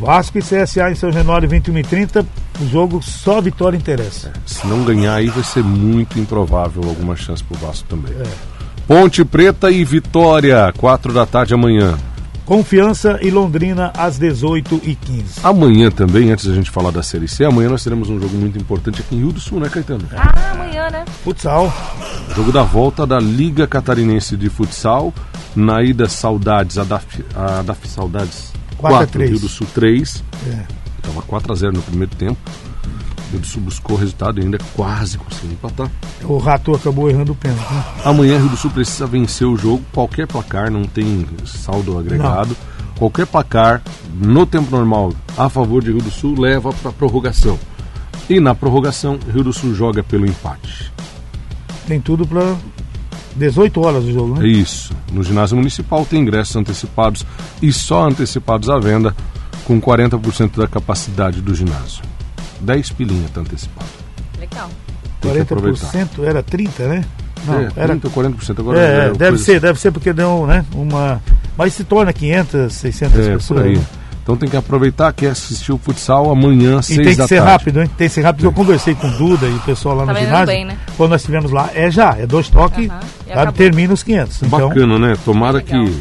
Vasco 0.00 0.38
e 0.38 0.42
CSA 0.42 0.90
em 0.90 0.94
São 0.94 1.12
Januário 1.12 1.48
21 1.48 1.78
e 1.78 1.82
30, 1.82 2.26
o 2.60 2.68
jogo 2.68 3.00
só 3.02 3.40
vitória 3.40 3.76
interessa. 3.76 4.32
Se 4.46 4.66
não 4.66 4.84
ganhar 4.84 5.14
aí 5.14 5.28
vai 5.28 5.44
ser 5.44 5.62
muito 5.62 6.18
improvável 6.18 6.82
alguma 6.84 7.14
chance 7.16 7.42
pro 7.44 7.56
Vasco 7.58 7.86
também. 7.88 8.12
É. 8.12 8.51
Ponte 8.86 9.24
Preta 9.24 9.70
e 9.70 9.84
Vitória, 9.84 10.72
4 10.76 11.12
da 11.12 11.24
tarde 11.24 11.54
amanhã. 11.54 11.96
Confiança 12.44 13.18
e 13.22 13.30
Londrina 13.30 13.92
às 13.96 14.18
18 14.18 14.80
e 14.84 14.94
15. 14.94 15.40
Amanhã 15.42 15.90
também, 15.90 16.30
antes 16.30 16.46
da 16.46 16.54
gente 16.54 16.70
falar 16.70 16.90
da 16.90 17.02
Série 17.02 17.28
C, 17.28 17.44
amanhã 17.44 17.68
nós 17.68 17.84
teremos 17.84 18.10
um 18.10 18.20
jogo 18.20 18.36
muito 18.36 18.58
importante 18.58 19.00
aqui 19.00 19.14
em 19.14 19.20
Rio 19.20 19.32
do 19.32 19.40
Sul, 19.40 19.60
né, 19.60 19.68
Caetano? 19.68 20.04
Ah, 20.12 20.50
amanhã, 20.50 20.90
né? 20.90 21.04
Futsal, 21.22 21.72
Jogo 22.34 22.50
da 22.50 22.62
volta 22.62 23.06
da 23.06 23.20
Liga 23.20 23.66
Catarinense 23.66 24.36
de 24.36 24.48
Futsal. 24.48 25.12
Na 25.54 25.82
ida 25.82 26.08
Saudades, 26.08 26.78
a 26.78 26.84
DAF, 26.84 27.22
a 27.34 27.62
DAF 27.62 27.86
Saudades 27.86 28.52
4 28.78 28.96
a 28.96 29.00
4, 29.00 29.12
3. 29.12 29.30
Rio 29.30 29.40
do 29.40 29.48
Sul 29.48 29.66
3. 29.74 30.24
É. 30.48 30.64
Tava 31.02 31.22
4 31.22 31.52
a 31.52 31.56
0 31.56 31.72
no 31.76 31.82
primeiro 31.82 32.14
tempo. 32.16 32.38
Rio 33.32 33.40
do 33.40 33.46
Sul 33.46 33.62
buscou 33.62 33.96
o 33.96 33.98
resultado 33.98 34.38
e 34.40 34.44
ainda 34.44 34.58
quase 34.76 35.18
conseguiu 35.18 35.52
empatar. 35.52 35.90
o 36.24 36.36
Rato 36.38 36.74
acabou 36.74 37.08
errando 37.10 37.32
o 37.32 37.34
pênalti. 37.34 37.72
Né? 37.72 37.84
Amanhã 38.04 38.38
Rio 38.38 38.48
do 38.48 38.56
Sul 38.56 38.70
precisa 38.70 39.06
vencer 39.06 39.46
o 39.46 39.56
jogo, 39.56 39.82
qualquer 39.92 40.26
placar, 40.26 40.70
não 40.70 40.84
tem 40.84 41.26
saldo 41.44 41.98
agregado. 41.98 42.56
Qualquer 42.98 43.26
placar 43.26 43.82
no 44.14 44.46
tempo 44.46 44.70
normal 44.70 45.12
a 45.36 45.48
favor 45.48 45.82
de 45.82 45.90
Rio 45.90 46.02
do 46.02 46.10
Sul 46.10 46.38
leva 46.38 46.72
para 46.72 46.92
prorrogação. 46.92 47.58
E 48.30 48.38
na 48.38 48.54
prorrogação, 48.54 49.18
Rio 49.32 49.42
do 49.42 49.52
Sul 49.52 49.74
joga 49.74 50.02
pelo 50.02 50.24
empate. 50.26 50.92
Tem 51.88 52.00
tudo 52.00 52.24
para 52.26 52.54
18 53.34 53.80
horas 53.80 54.04
o 54.04 54.12
jogo, 54.12 54.36
É 54.36 54.40
né? 54.42 54.46
isso. 54.48 54.92
No 55.10 55.22
ginásio 55.24 55.56
municipal 55.56 56.04
tem 56.06 56.20
ingressos 56.20 56.54
antecipados 56.54 57.26
e 57.60 57.72
só 57.72 58.06
antecipados 58.06 58.68
à 58.70 58.78
venda 58.78 59.16
com 59.64 59.80
40% 59.80 60.56
da 60.58 60.68
capacidade 60.68 61.40
do 61.40 61.54
ginásio. 61.54 62.02
10 62.62 62.90
pilinha 62.92 63.28
tá 63.32 63.40
antecipado. 63.40 63.86
Legal. 64.38 64.70
Tem 65.20 65.32
que 65.32 65.40
aproveitar. 65.40 65.86
40% 65.92 66.24
era 66.24 66.42
30, 66.42 66.88
né? 66.88 67.04
Não, 67.46 67.54
é, 67.60 67.68
era 67.76 67.88
30 67.96 68.08
ou 68.08 68.12
40% 68.12 68.58
agora. 68.60 68.78
É, 68.80 69.06
é 69.06 69.10
deve 69.10 69.30
coisa- 69.30 69.44
ser, 69.44 69.60
deve 69.60 69.78
ser 69.80 69.90
porque 69.92 70.12
deu, 70.12 70.46
né, 70.46 70.64
uma... 70.74 71.20
Mas 71.56 71.74
se 71.74 71.84
torna 71.84 72.12
500, 72.12 72.72
600 72.72 73.18
É, 73.18 73.32
pessoas. 73.34 73.46
por 73.60 73.66
aí. 73.68 73.76
né? 73.76 73.84
Então 74.22 74.36
tem 74.36 74.48
que 74.48 74.56
aproveitar 74.56 75.12
que 75.12 75.26
assistir 75.26 75.72
o 75.72 75.78
futsal 75.78 76.30
amanhã, 76.30 76.78
às 76.78 76.88
E 76.88 76.94
6 76.94 77.06
tem 77.06 77.12
que 77.14 77.18
da 77.18 77.26
ser 77.28 77.36
tarde. 77.38 77.50
rápido, 77.52 77.80
hein? 77.82 77.90
Tem 77.98 78.08
que 78.08 78.14
ser 78.14 78.22
rápido. 78.22 78.44
Eu 78.44 78.52
conversei 78.52 78.94
com 78.94 79.08
o 79.08 79.10
Duda 79.10 79.46
e 79.48 79.54
o 79.54 79.58
pessoal 79.60 79.96
lá 79.96 80.06
Tá 80.06 80.12
no 80.12 80.18
ginásio. 80.20 80.46
bem, 80.46 80.64
né? 80.64 80.78
Quando 80.96 81.10
nós 81.10 81.20
estivemos 81.20 81.50
lá, 81.50 81.70
é 81.74 81.90
já, 81.90 82.16
é 82.16 82.24
dois 82.24 82.48
toques, 82.48 82.88
e 83.26 83.32
acabou. 83.32 83.52
termina 83.52 83.92
os 83.92 84.04
500. 84.04 84.42
Então, 84.44 84.68
Bacana, 84.68 84.98
né? 84.98 85.16
Tomara 85.24 85.58
Legal. 85.58 85.84
que 85.86 86.00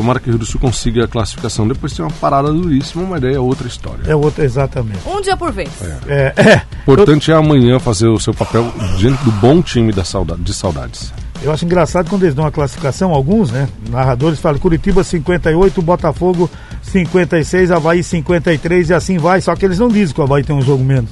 tomara 0.00 0.18
que 0.18 0.28
o 0.28 0.30
Rio 0.30 0.38
do 0.38 0.46
Sul 0.46 0.58
consiga 0.58 1.04
a 1.04 1.08
classificação. 1.08 1.68
Depois 1.68 1.92
tem 1.92 2.02
uma 2.02 2.10
parada 2.12 2.50
duríssima, 2.50 3.04
mas 3.04 3.20
daí 3.20 3.34
é 3.34 3.38
outra 3.38 3.68
história. 3.68 4.00
é 4.10 4.16
outro, 4.16 4.42
exatamente. 4.42 5.00
Um 5.06 5.20
dia 5.20 5.36
por 5.36 5.52
vez. 5.52 5.68
É, 6.08 6.32
é. 6.36 6.62
O 6.86 6.92
importante 6.92 7.30
é 7.30 7.34
amanhã 7.34 7.78
fazer 7.78 8.08
o 8.08 8.18
seu 8.18 8.32
papel 8.32 8.72
diante 8.96 9.22
do 9.22 9.30
bom 9.32 9.60
time 9.60 9.92
da 9.92 10.02
saudade, 10.02 10.40
de 10.40 10.54
saudades. 10.54 11.12
Eu 11.42 11.52
acho 11.52 11.64
engraçado 11.64 12.08
quando 12.08 12.22
eles 12.22 12.34
dão 12.34 12.46
a 12.46 12.50
classificação, 12.50 13.12
alguns, 13.12 13.50
né? 13.50 13.68
Narradores 13.90 14.38
falam 14.38 14.58
Curitiba 14.58 15.04
58, 15.04 15.80
Botafogo 15.82 16.50
56, 16.82 17.70
Havaí 17.70 18.02
53 18.02 18.90
e 18.90 18.94
assim 18.94 19.18
vai. 19.18 19.40
Só 19.40 19.54
que 19.54 19.64
eles 19.64 19.78
não 19.78 19.88
dizem 19.88 20.14
que 20.14 20.20
o 20.20 20.24
Havaí 20.24 20.42
tem 20.42 20.56
um 20.56 20.62
jogo 20.62 20.82
menos. 20.82 21.10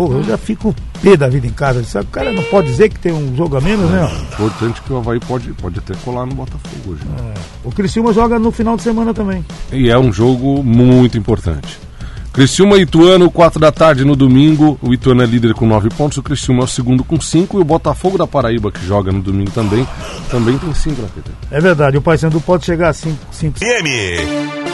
Pô, 0.00 0.10
eu 0.14 0.24
já 0.24 0.38
fico 0.38 0.74
pé 1.02 1.14
da 1.14 1.28
vida 1.28 1.46
em 1.46 1.50
casa. 1.50 1.84
Sabe? 1.84 2.06
O 2.06 2.10
cara 2.10 2.32
não 2.32 2.42
pode 2.44 2.68
dizer 2.68 2.88
que 2.88 2.98
tem 2.98 3.12
um 3.12 3.36
jogo 3.36 3.58
a 3.58 3.60
menos, 3.60 3.90
né? 3.90 4.10
Importante 4.32 4.80
que 4.80 4.90
o 4.90 4.96
Havaí 4.96 5.20
pode, 5.20 5.52
pode 5.52 5.78
até 5.78 5.92
colar 6.02 6.24
no 6.24 6.34
Botafogo 6.34 6.92
hoje. 6.92 7.02
né? 7.04 7.34
O 7.62 7.70
Criciúma 7.70 8.10
joga 8.14 8.38
no 8.38 8.50
final 8.50 8.78
de 8.78 8.82
semana 8.82 9.12
também. 9.12 9.44
E 9.70 9.90
é 9.90 9.98
um 9.98 10.10
jogo 10.10 10.62
muito 10.62 11.18
importante. 11.18 11.78
Criciúma 12.32 12.78
e 12.78 12.82
Ituano, 12.82 13.30
4 13.30 13.60
da 13.60 13.70
tarde 13.70 14.02
no 14.02 14.16
domingo. 14.16 14.78
O 14.80 14.94
Ituano 14.94 15.22
é 15.22 15.26
líder 15.26 15.52
com 15.52 15.66
9 15.66 15.90
pontos, 15.90 16.16
o 16.16 16.22
Criciúma 16.22 16.62
é 16.62 16.64
o 16.64 16.68
segundo 16.68 17.04
com 17.04 17.20
5 17.20 17.58
e 17.58 17.60
o 17.60 17.64
Botafogo 17.64 18.16
da 18.16 18.26
Paraíba, 18.26 18.72
que 18.72 18.82
joga 18.86 19.12
no 19.12 19.20
domingo 19.20 19.50
também, 19.50 19.86
também 20.30 20.56
tem 20.56 20.72
5 20.72 21.02
na 21.02 21.08
PT. 21.08 21.30
É 21.50 21.60
verdade, 21.60 21.98
o 21.98 22.00
Paysandu 22.00 22.40
pode 22.40 22.64
chegar 22.64 22.88
a 22.88 22.92
5. 22.94 23.18
FM. 23.32 24.69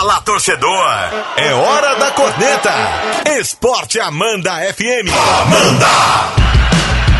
Fala, 0.00 0.18
torcedor! 0.22 0.86
É 1.36 1.52
hora 1.52 1.94
da 1.96 2.10
corneta! 2.12 2.72
Esporte 3.38 4.00
Amanda 4.00 4.52
FM. 4.72 5.12
Amanda! 5.42 5.86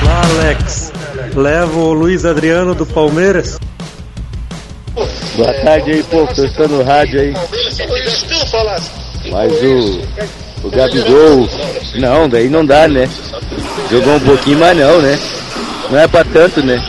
Lá, 0.03 0.23
Alex. 0.25 0.91
Leva 1.35 1.79
o 1.79 1.93
Luiz 1.93 2.25
Adriano 2.25 2.75
do 2.75 2.87
Palmeiras. 2.87 3.59
Boa 5.37 5.53
tarde 5.63 5.91
aí, 5.91 6.03
pô, 6.05 6.27
tô 6.29 6.43
escutando 6.43 6.79
no 6.79 6.83
rádio 6.83 7.21
aí. 7.21 7.35
Mas 9.31 9.53
o, 9.63 10.67
o 10.67 10.71
Gabigol, 10.71 11.51
não, 11.97 12.31
daí 12.31 12.49
não 12.49 12.65
dá, 12.65 12.89
né? 12.89 13.11
Jogou 13.91 14.15
um 14.15 14.21
pouquinho, 14.21 14.59
mas 14.59 14.75
não, 14.79 15.03
né? 15.03 15.19
Não 15.91 15.99
é 15.99 16.09
pra 16.09 16.25
tanto, 16.25 16.65
né? 16.65 16.83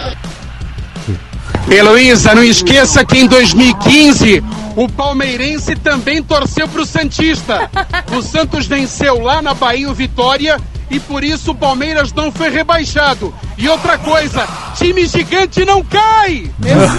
Heloísa, 1.74 2.36
não 2.36 2.44
esqueça 2.44 3.06
que 3.06 3.18
em 3.18 3.28
2015 3.28 4.44
o 4.76 4.90
palmeirense 4.90 5.74
também 5.76 6.22
torceu 6.22 6.68
pro 6.68 6.86
Santista. 6.86 7.70
O 8.12 8.22
Santos 8.22 8.68
venceu 8.68 9.22
lá 9.22 9.42
na 9.42 9.54
Bahia 9.54 9.90
o 9.90 9.94
Vitória 9.94 10.60
e 10.90 11.00
por 11.00 11.24
isso 11.24 11.52
o 11.52 11.56
Palmeiras 11.56 12.12
não 12.12 12.30
foi 12.30 12.50
rebaixado. 12.50 13.34
E 13.58 13.70
outra 13.70 13.98
coisa, 13.98 14.46
time 14.76 15.06
gigante 15.06 15.64
não 15.64 15.82
cai! 15.82 16.52
Meu 16.60 16.76
Deus, 16.76 16.92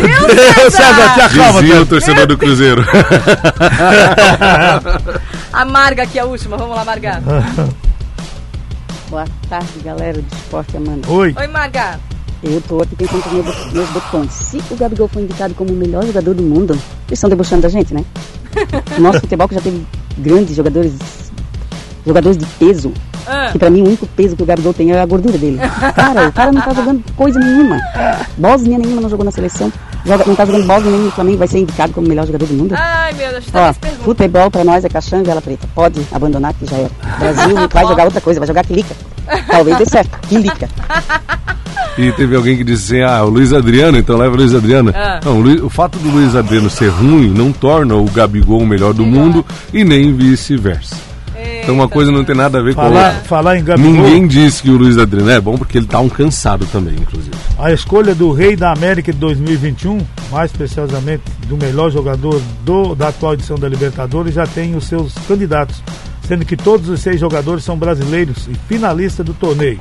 César! 0.73 1.15
te 1.15 1.21
acalma, 1.21 1.61
Dizia 1.61 1.83
o 1.83 1.87
torcedor 1.87 2.27
do 2.27 2.39
Cruzeiro. 2.39 2.83
Amarga 5.53 6.05
aqui 6.05 6.19
a 6.19 6.25
última. 6.25 6.57
Vamos 6.57 6.75
lá, 6.75 6.83
Marga. 6.85 7.23
Boa 9.11 9.27
tarde, 9.51 9.69
galera 9.85 10.23
do 10.23 10.35
Esporte 10.35 10.79
Amanda. 10.79 11.07
Oi. 11.11 11.35
Oi, 11.37 11.47
Marga. 11.49 12.01
Eu 12.43 12.61
tô 12.63 12.83
aqui 12.83 12.97
pensando 12.97 13.23
com 13.23 13.31
meus, 13.31 13.73
meus 13.73 13.89
botões. 13.91 14.33
Se 14.33 14.61
o 14.71 14.77
Gabigol 14.77 15.07
foi 15.09 15.23
indicado 15.23 15.55
como 15.55 15.71
o 15.71 15.77
melhor 15.77 16.05
jogador 16.05 16.35
do 16.35 16.43
mundo, 16.43 16.73
eles 16.73 17.13
estão 17.13 17.31
debochando 17.31 17.63
da 17.63 17.69
gente, 17.69 17.95
né? 17.95 18.05
O 18.99 19.01
nosso 19.01 19.21
futebol 19.21 19.49
que 19.49 19.55
já 19.55 19.61
teve 19.61 19.87
grandes 20.19 20.55
jogadores, 20.55 20.93
jogadores 22.05 22.37
de 22.37 22.45
peso. 22.59 22.93
Ah. 23.27 23.51
Que 23.53 23.59
pra 23.59 23.71
mim 23.71 23.83
o 23.83 23.87
único 23.87 24.07
peso 24.09 24.35
que 24.37 24.43
o 24.43 24.47
Gabigol 24.47 24.75
tem 24.75 24.91
é 24.91 25.01
a 25.01 25.07
gordura 25.07 25.39
dele. 25.39 25.59
Cara, 25.95 26.29
o 26.29 26.33
cara 26.33 26.53
não 26.53 26.61
tá 26.61 26.75
jogando 26.75 27.03
coisa 27.17 27.39
nenhuma. 27.39 27.79
Bósnia 28.37 28.77
nenhuma 28.79 29.01
não 29.03 29.09
jogou 29.09 29.25
na 29.25 29.31
seleção. 29.31 29.73
Joga, 30.05 30.25
não 30.27 30.35
tá 30.35 30.45
jogando 30.45 30.67
Bósnia 30.67 30.91
nenhuma 30.91 31.07
no 31.07 31.13
Flamengo, 31.13 31.39
vai 31.39 31.49
ser 31.49 31.61
indicado 31.61 31.93
como 31.93 32.07
o 32.07 32.09
melhor 32.09 32.27
jogador 32.27 32.47
do 32.47 32.55
mundo. 32.55 32.75
Ai, 32.77 33.13
meu 33.13 33.31
Deus, 33.31 33.45
Ó, 33.49 33.53
tá 33.53 33.75
perguntas. 33.75 34.05
futebol 34.05 34.51
pra 34.51 34.65
nós 34.65 34.85
é 34.85 34.89
caixão 34.89 35.21
e 35.21 35.23
vela 35.25 35.41
preta. 35.41 35.69
Pode 35.75 36.05
abandonar 36.11 36.53
que 36.55 36.67
já 36.67 36.77
era. 36.77 36.91
Brasil 37.21 37.57
vai 37.73 37.87
jogar 37.87 38.05
outra 38.05 38.21
coisa, 38.21 38.41
vai 38.41 38.47
jogar 38.49 38.67
quilica. 38.67 38.95
Talvez 39.49 39.79
dê 39.79 39.87
certo, 39.87 40.19
quilica. 40.29 40.69
E 41.99 42.11
teve 42.13 42.35
alguém 42.35 42.57
que 42.57 42.65
disse 42.65 42.97
assim: 42.97 43.05
ah, 43.05 43.23
o 43.25 43.29
Luiz 43.29 43.53
Adriano, 43.53 43.99
então 43.99 44.17
leva 44.17 44.35
o 44.35 44.39
Luiz 44.39 44.55
Adriano. 44.55 44.93
Ah. 44.95 45.21
Não, 45.25 45.41
o, 45.65 45.69
fato 45.69 45.99
do 45.99 46.09
Luiz 46.11 46.35
Adriano 46.35 46.71
ser 46.71 46.89
ruim 46.89 47.29
não 47.31 47.53
torna 47.53 47.95
o 47.95 48.05
Gabigol 48.07 48.61
o 48.61 48.67
melhor 48.67 48.95
do 48.95 49.05
mundo 49.05 49.45
e 49.73 49.85
nem 49.85 50.15
vice-versa. 50.15 50.97
Então 51.63 51.77
uma 51.77 51.89
coisa 51.89 52.11
não 52.11 52.25
tem 52.25 52.35
nada 52.35 52.59
a 52.59 52.63
ver 52.63 52.75
com 52.75 52.81
a 52.81 52.85
Falar, 52.85 53.07
outra. 53.07 53.21
falar 53.23 53.57
em 53.57 53.65
Gabigol, 53.65 53.93
Ninguém 53.93 54.27
disse 54.27 54.63
que 54.63 54.71
o 54.71 54.77
Luiz 54.77 54.99
Adriano 54.99 55.31
é 55.31 55.41
bom 55.41 55.57
porque 55.57 55.79
ele 55.79 55.87
tá 55.87 56.01
um 56.01 56.09
cansado 56.09 56.67
também, 56.67 56.95
inclusive. 56.95 57.31
a 57.59 57.73
escolha 57.73 58.15
do 58.17 58.33
Rei 58.33 58.57
da 58.57 58.73
América 58.73 59.13
de 59.13 59.19
2021, 59.19 59.99
mais 60.31 60.51
precisamente 60.51 61.23
do 61.47 61.57
melhor 61.57 61.91
jogador 61.91 62.41
do, 62.65 62.97
da 62.97 63.09
atual 63.09 63.35
edição 63.35 63.57
da 63.57 63.69
Libertadores, 63.69 64.35
já 64.35 64.45
tem 64.45 64.75
os 64.75 64.87
seus 64.87 65.15
candidatos, 65.29 65.81
sendo 66.27 66.45
que 66.45 66.57
todos 66.57 66.89
os 66.89 67.01
seis 67.01 67.21
jogadores 67.21 67.63
são 67.63 67.77
brasileiros 67.77 68.49
e 68.49 68.55
finalistas 68.69 69.25
do 69.25 69.33
torneio. 69.33 69.79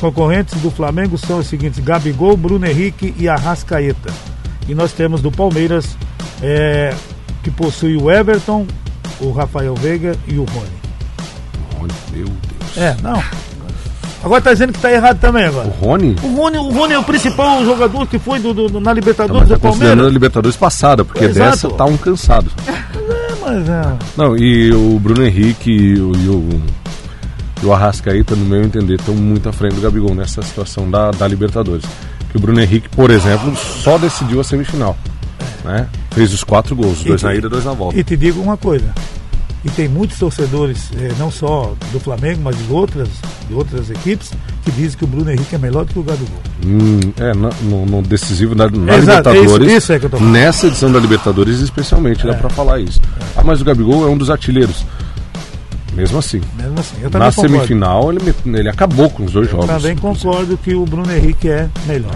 Concorrentes 0.00 0.60
do 0.60 0.70
Flamengo 0.70 1.18
são 1.18 1.38
os 1.38 1.46
seguintes: 1.46 1.78
Gabigol, 1.80 2.36
Bruno 2.36 2.66
Henrique 2.66 3.14
e 3.18 3.28
Arrascaeta. 3.28 4.12
E 4.68 4.74
nós 4.74 4.92
temos 4.92 5.20
do 5.20 5.30
Palmeiras, 5.30 5.96
é, 6.42 6.94
que 7.42 7.50
possui 7.50 7.96
o 7.96 8.10
Everton, 8.10 8.66
o 9.20 9.30
Rafael 9.32 9.74
Veiga 9.74 10.14
e 10.26 10.34
o 10.38 10.44
Rony. 10.44 10.78
Olha, 11.80 11.94
meu 12.12 12.24
Deus. 12.26 12.76
É, 12.76 12.96
não. 13.02 13.22
Agora 14.22 14.42
tá 14.42 14.52
dizendo 14.52 14.72
que 14.72 14.80
tá 14.80 14.90
errado 14.92 15.20
também 15.20 15.44
O 15.44 15.48
agora. 15.48 15.68
Rony? 15.80 16.16
O 16.24 16.34
Rony, 16.34 16.58
o 16.58 16.70
Rony 16.70 16.92
é 16.94 16.98
o 16.98 17.04
principal 17.04 17.64
jogador 17.64 18.04
que 18.06 18.18
foi 18.18 18.40
do, 18.40 18.52
do- 18.52 18.80
na 18.80 18.92
Libertadores 18.92 19.48
mas 19.48 19.48
tá 19.50 19.54
do 19.54 19.60
Palmeiras. 19.60 20.12
Libertadores 20.12 20.56
passada, 20.56 21.04
porque 21.04 21.24
Exato. 21.24 21.50
dessa 21.50 21.70
tá 21.70 21.84
um 21.84 21.96
cansado. 21.96 22.50
É, 22.66 23.34
mas 23.40 23.68
é. 23.68 23.82
Não, 24.16 24.36
e 24.36 24.72
o 24.72 24.98
Bruno 24.98 25.24
Henrique 25.24 25.70
e 25.70 26.00
o, 26.00 26.12
e 26.16 26.28
o, 26.28 26.60
e 27.62 27.66
o 27.66 27.72
Arrascaeta, 27.72 28.34
no 28.36 28.44
meu 28.44 28.62
entender, 28.62 28.94
estão 28.98 29.14
muito 29.14 29.48
à 29.48 29.52
frente 29.52 29.74
do 29.74 29.80
Gabigol 29.80 30.14
nessa 30.14 30.42
situação 30.42 30.90
da, 30.90 31.10
da 31.10 31.26
Libertadores. 31.26 31.84
Que 32.30 32.36
o 32.36 32.40
Bruno 32.40 32.60
Henrique, 32.60 32.88
por 32.90 33.10
exemplo, 33.10 33.54
só 33.56 33.96
decidiu 33.98 34.40
a 34.40 34.44
semifinal. 34.44 34.96
Né? 35.64 35.86
Fez 36.12 36.32
os 36.32 36.44
quatro 36.44 36.74
gols, 36.76 37.02
dois 37.02 37.20
E- 37.22 37.24
na 37.24 37.34
ida, 37.34 37.48
dois 37.48 37.64
na 37.64 37.72
volta. 37.72 37.98
E 37.98 38.04
te 38.04 38.16
digo 38.16 38.40
uma 38.40 38.56
coisa. 38.56 38.92
E 39.64 39.70
tem 39.70 39.88
muitos 39.88 40.16
torcedores, 40.18 40.88
eh, 40.96 41.10
não 41.18 41.32
só 41.32 41.74
do 41.92 41.98
Flamengo, 41.98 42.40
mas 42.44 42.56
de 42.56 42.72
outras, 42.72 43.08
de 43.48 43.54
outras 43.54 43.90
equipes, 43.90 44.30
que 44.64 44.70
dizem 44.70 44.96
que 44.96 45.04
o 45.04 45.06
Bruno 45.06 45.30
Henrique 45.32 45.52
é 45.56 45.58
melhor 45.58 45.84
do 45.84 45.92
que 45.92 45.98
o 45.98 46.02
Gabigol. 46.02 46.38
Hum, 46.64 47.00
é, 47.18 47.32
no, 47.64 47.84
no 47.84 48.00
decisivo 48.02 48.54
na, 48.54 48.70
na 48.70 48.96
Exato, 48.96 49.30
Libertadores. 49.30 49.72
isso- 49.72 49.92
isso 49.92 50.16
é. 50.16 50.20
Nessa 50.20 50.66
edição 50.68 50.92
da 50.92 51.00
Libertadores, 51.00 51.58
especialmente, 51.58 52.24
dá 52.24 52.34
pra 52.34 52.48
falar 52.48 52.78
isso. 52.78 53.00
Ah, 53.36 53.42
mas 53.44 53.60
o 53.60 53.64
Gabigol 53.64 54.06
é 54.06 54.10
um 54.10 54.16
dos 54.16 54.30
artilheiros. 54.30 54.84
Mesmo 55.98 56.18
assim. 56.18 56.40
Mesmo 56.56 56.78
assim, 56.78 56.96
eu 57.02 57.10
Na 57.10 57.26
concordo. 57.30 57.40
semifinal, 57.40 58.12
ele, 58.12 58.20
me- 58.44 58.58
ele 58.58 58.68
acabou 58.68 59.10
com 59.10 59.24
os 59.24 59.32
dois 59.32 59.46
Eu 59.46 59.52
jogos. 59.52 59.66
também 59.66 59.96
concordo 59.96 60.56
que 60.56 60.74
o 60.74 60.84
Bruno 60.84 61.12
Henrique 61.12 61.48
é 61.48 61.68
melhor. 61.86 62.10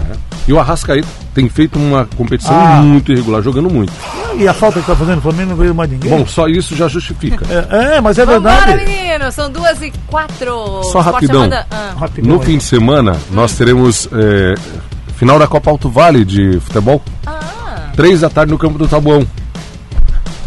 E 0.47 0.51
o 0.53 0.59
Arrascaeta 0.59 1.07
tem 1.33 1.47
feito 1.49 1.77
uma 1.77 2.07
competição 2.17 2.53
Ah. 2.55 2.81
muito 2.81 3.11
irregular, 3.11 3.41
jogando 3.41 3.69
muito. 3.69 3.91
E 4.37 4.47
a 4.47 4.53
falta 4.53 4.79
que 4.79 4.87
tá 4.87 4.95
fazendo 4.95 5.19
o 5.19 5.21
Flamengo 5.21 5.49
não 5.51 5.55
veio 5.57 5.75
mais 5.75 5.89
ninguém. 5.89 6.09
Bom, 6.09 6.25
só 6.25 6.47
isso 6.47 6.75
já 6.75 6.87
justifica. 6.87 7.45
é, 7.49 7.97
é, 7.97 8.01
mas 8.01 8.17
é 8.17 8.25
Vambora, 8.25 8.65
verdade. 8.65 8.85
menino. 8.89 9.31
São 9.31 9.49
duas 9.51 9.81
e 9.81 9.91
quatro. 10.07 10.81
Só 10.91 10.99
rapidão. 11.01 11.47
Ah. 11.69 11.93
Rapidão 11.99 12.33
No 12.35 12.39
aí. 12.41 12.45
fim 12.47 12.57
de 12.57 12.63
semana, 12.63 13.15
nós 13.31 13.53
teremos 13.55 14.07
é, 14.11 14.55
final 15.17 15.37
da 15.37 15.47
Copa 15.47 15.69
Alto 15.69 15.89
Vale 15.89 16.25
de 16.25 16.59
futebol. 16.61 17.01
Ah. 17.25 17.91
Três 17.95 18.21
da 18.21 18.29
tarde 18.29 18.51
no 18.51 18.57
campo 18.57 18.77
do 18.77 18.87
Tabuão. 18.87 19.25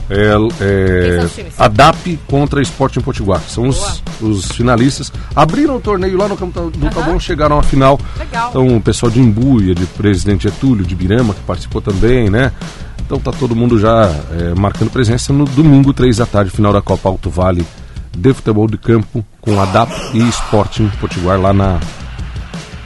É, 0.08 0.34
é, 0.60 1.16
são 1.16 1.24
os 1.24 1.34
times? 1.34 1.54
a 1.58 1.68
DAP 1.68 2.18
contra 2.26 2.62
Esporte 2.62 2.98
em 2.98 3.02
Potiguar. 3.02 3.40
São 3.40 3.68
os, 3.68 4.02
os 4.20 4.46
finalistas. 4.52 5.12
Abriram 5.34 5.76
o 5.76 5.80
torneio 5.80 6.16
lá 6.16 6.28
no 6.28 6.36
campo 6.36 6.70
do 6.70 6.90
Tabuão, 6.90 7.18
chegaram 7.18 7.58
à 7.58 7.62
final. 7.62 7.98
Legal. 8.18 8.50
Então 8.50 8.76
o 8.76 8.80
pessoal 8.80 9.10
de 9.10 9.20
Imbuia, 9.20 9.74
de 9.74 9.86
Presidente 9.86 10.44
Getúlio, 10.44 10.84
de 10.84 10.94
Birama, 10.94 11.34
que 11.34 11.40
participou 11.40 11.80
também, 11.80 12.30
né? 12.30 12.52
Então 13.04 13.18
tá 13.18 13.32
todo 13.32 13.54
mundo 13.54 13.78
já 13.78 14.10
é, 14.32 14.54
marcando 14.54 14.90
presença 14.90 15.32
no 15.32 15.44
domingo, 15.44 15.92
três 15.92 16.16
da 16.16 16.26
tarde, 16.26 16.50
final 16.50 16.72
da 16.72 16.82
Copa 16.82 17.08
Alto 17.08 17.30
Vale 17.30 17.64
de 18.16 18.32
futebol 18.32 18.66
de 18.66 18.78
campo 18.78 19.24
com 19.40 19.60
a 19.60 19.66
DAP 19.66 19.90
e 20.14 20.28
Sporting 20.28 20.90
Potiguar 20.98 21.38
lá 21.40 21.52
na 21.52 21.78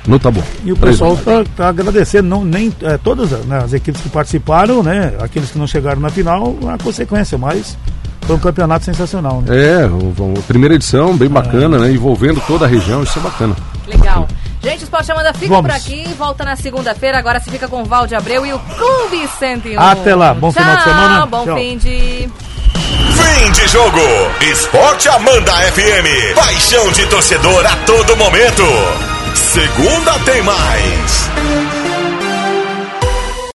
no 0.07 0.19
Tabuão. 0.19 0.45
E 0.65 0.73
o 0.73 0.77
pessoal 0.77 1.15
está 1.15 1.69
agradecendo, 1.69 2.29
não, 2.29 2.45
nem 2.45 2.73
é, 2.83 2.97
todas 2.99 3.31
né, 3.47 3.59
as 3.65 3.73
equipes 3.73 4.01
que 4.01 4.09
participaram, 4.09 4.83
né? 4.83 5.13
Aqueles 5.21 5.51
que 5.51 5.59
não 5.59 5.67
chegaram 5.67 6.01
na 6.01 6.11
final, 6.11 6.57
a 6.73 6.83
consequência, 6.83 7.37
mas 7.39 7.77
foi 8.23 8.37
um 8.37 8.39
campeonato 8.39 8.85
sensacional, 8.85 9.43
né? 9.43 9.57
É, 9.57 9.87
o- 9.87 10.35
a 10.39 10.43
primeira 10.43 10.75
edição, 10.75 11.17
bem 11.17 11.29
bacana, 11.29 11.79
né? 11.79 11.93
Envolvendo 11.93 12.41
toda 12.47 12.65
a 12.65 12.69
região, 12.69 13.03
isso 13.03 13.19
é 13.19 13.23
bacana. 13.23 13.57
Legal. 13.87 14.27
Gente, 14.63 14.83
o 14.83 14.85
Esporte 14.85 15.11
Amanda 15.11 15.33
fica 15.33 15.55
Vamos. 15.55 15.71
por 15.73 15.77
aqui. 15.77 16.07
Volta 16.19 16.45
na 16.45 16.55
segunda-feira. 16.55 17.19
Agora 17.19 17.41
se 17.41 17.51
fica 17.51 17.67
com 17.67 17.81
o 17.81 17.85
Valde 17.85 18.15
Abreu 18.15 18.45
e 18.45 18.53
o 18.53 18.59
Clube 18.59 19.27
101. 19.39 19.81
Até 19.81 20.15
lá. 20.15 20.35
Bom 20.35 20.53
final 20.53 20.77
de 20.77 20.83
Tchau, 20.83 20.93
semana. 20.93 21.27
Bom 21.27 21.45
Tchau. 21.47 21.57
fim 21.57 21.79
de. 21.79 22.29
Fim 22.75 23.53
de 23.53 23.69
jogo. 23.69 24.01
Esporte 24.41 25.09
Amanda 25.09 25.53
FM. 25.73 26.35
Paixão 26.35 26.91
de 26.93 27.07
torcedor 27.07 27.67
a 27.67 27.77
todo 27.87 28.17
momento. 28.17 28.65
Segunda 29.35 30.19
tem 30.21 30.43
mais. 30.43 31.80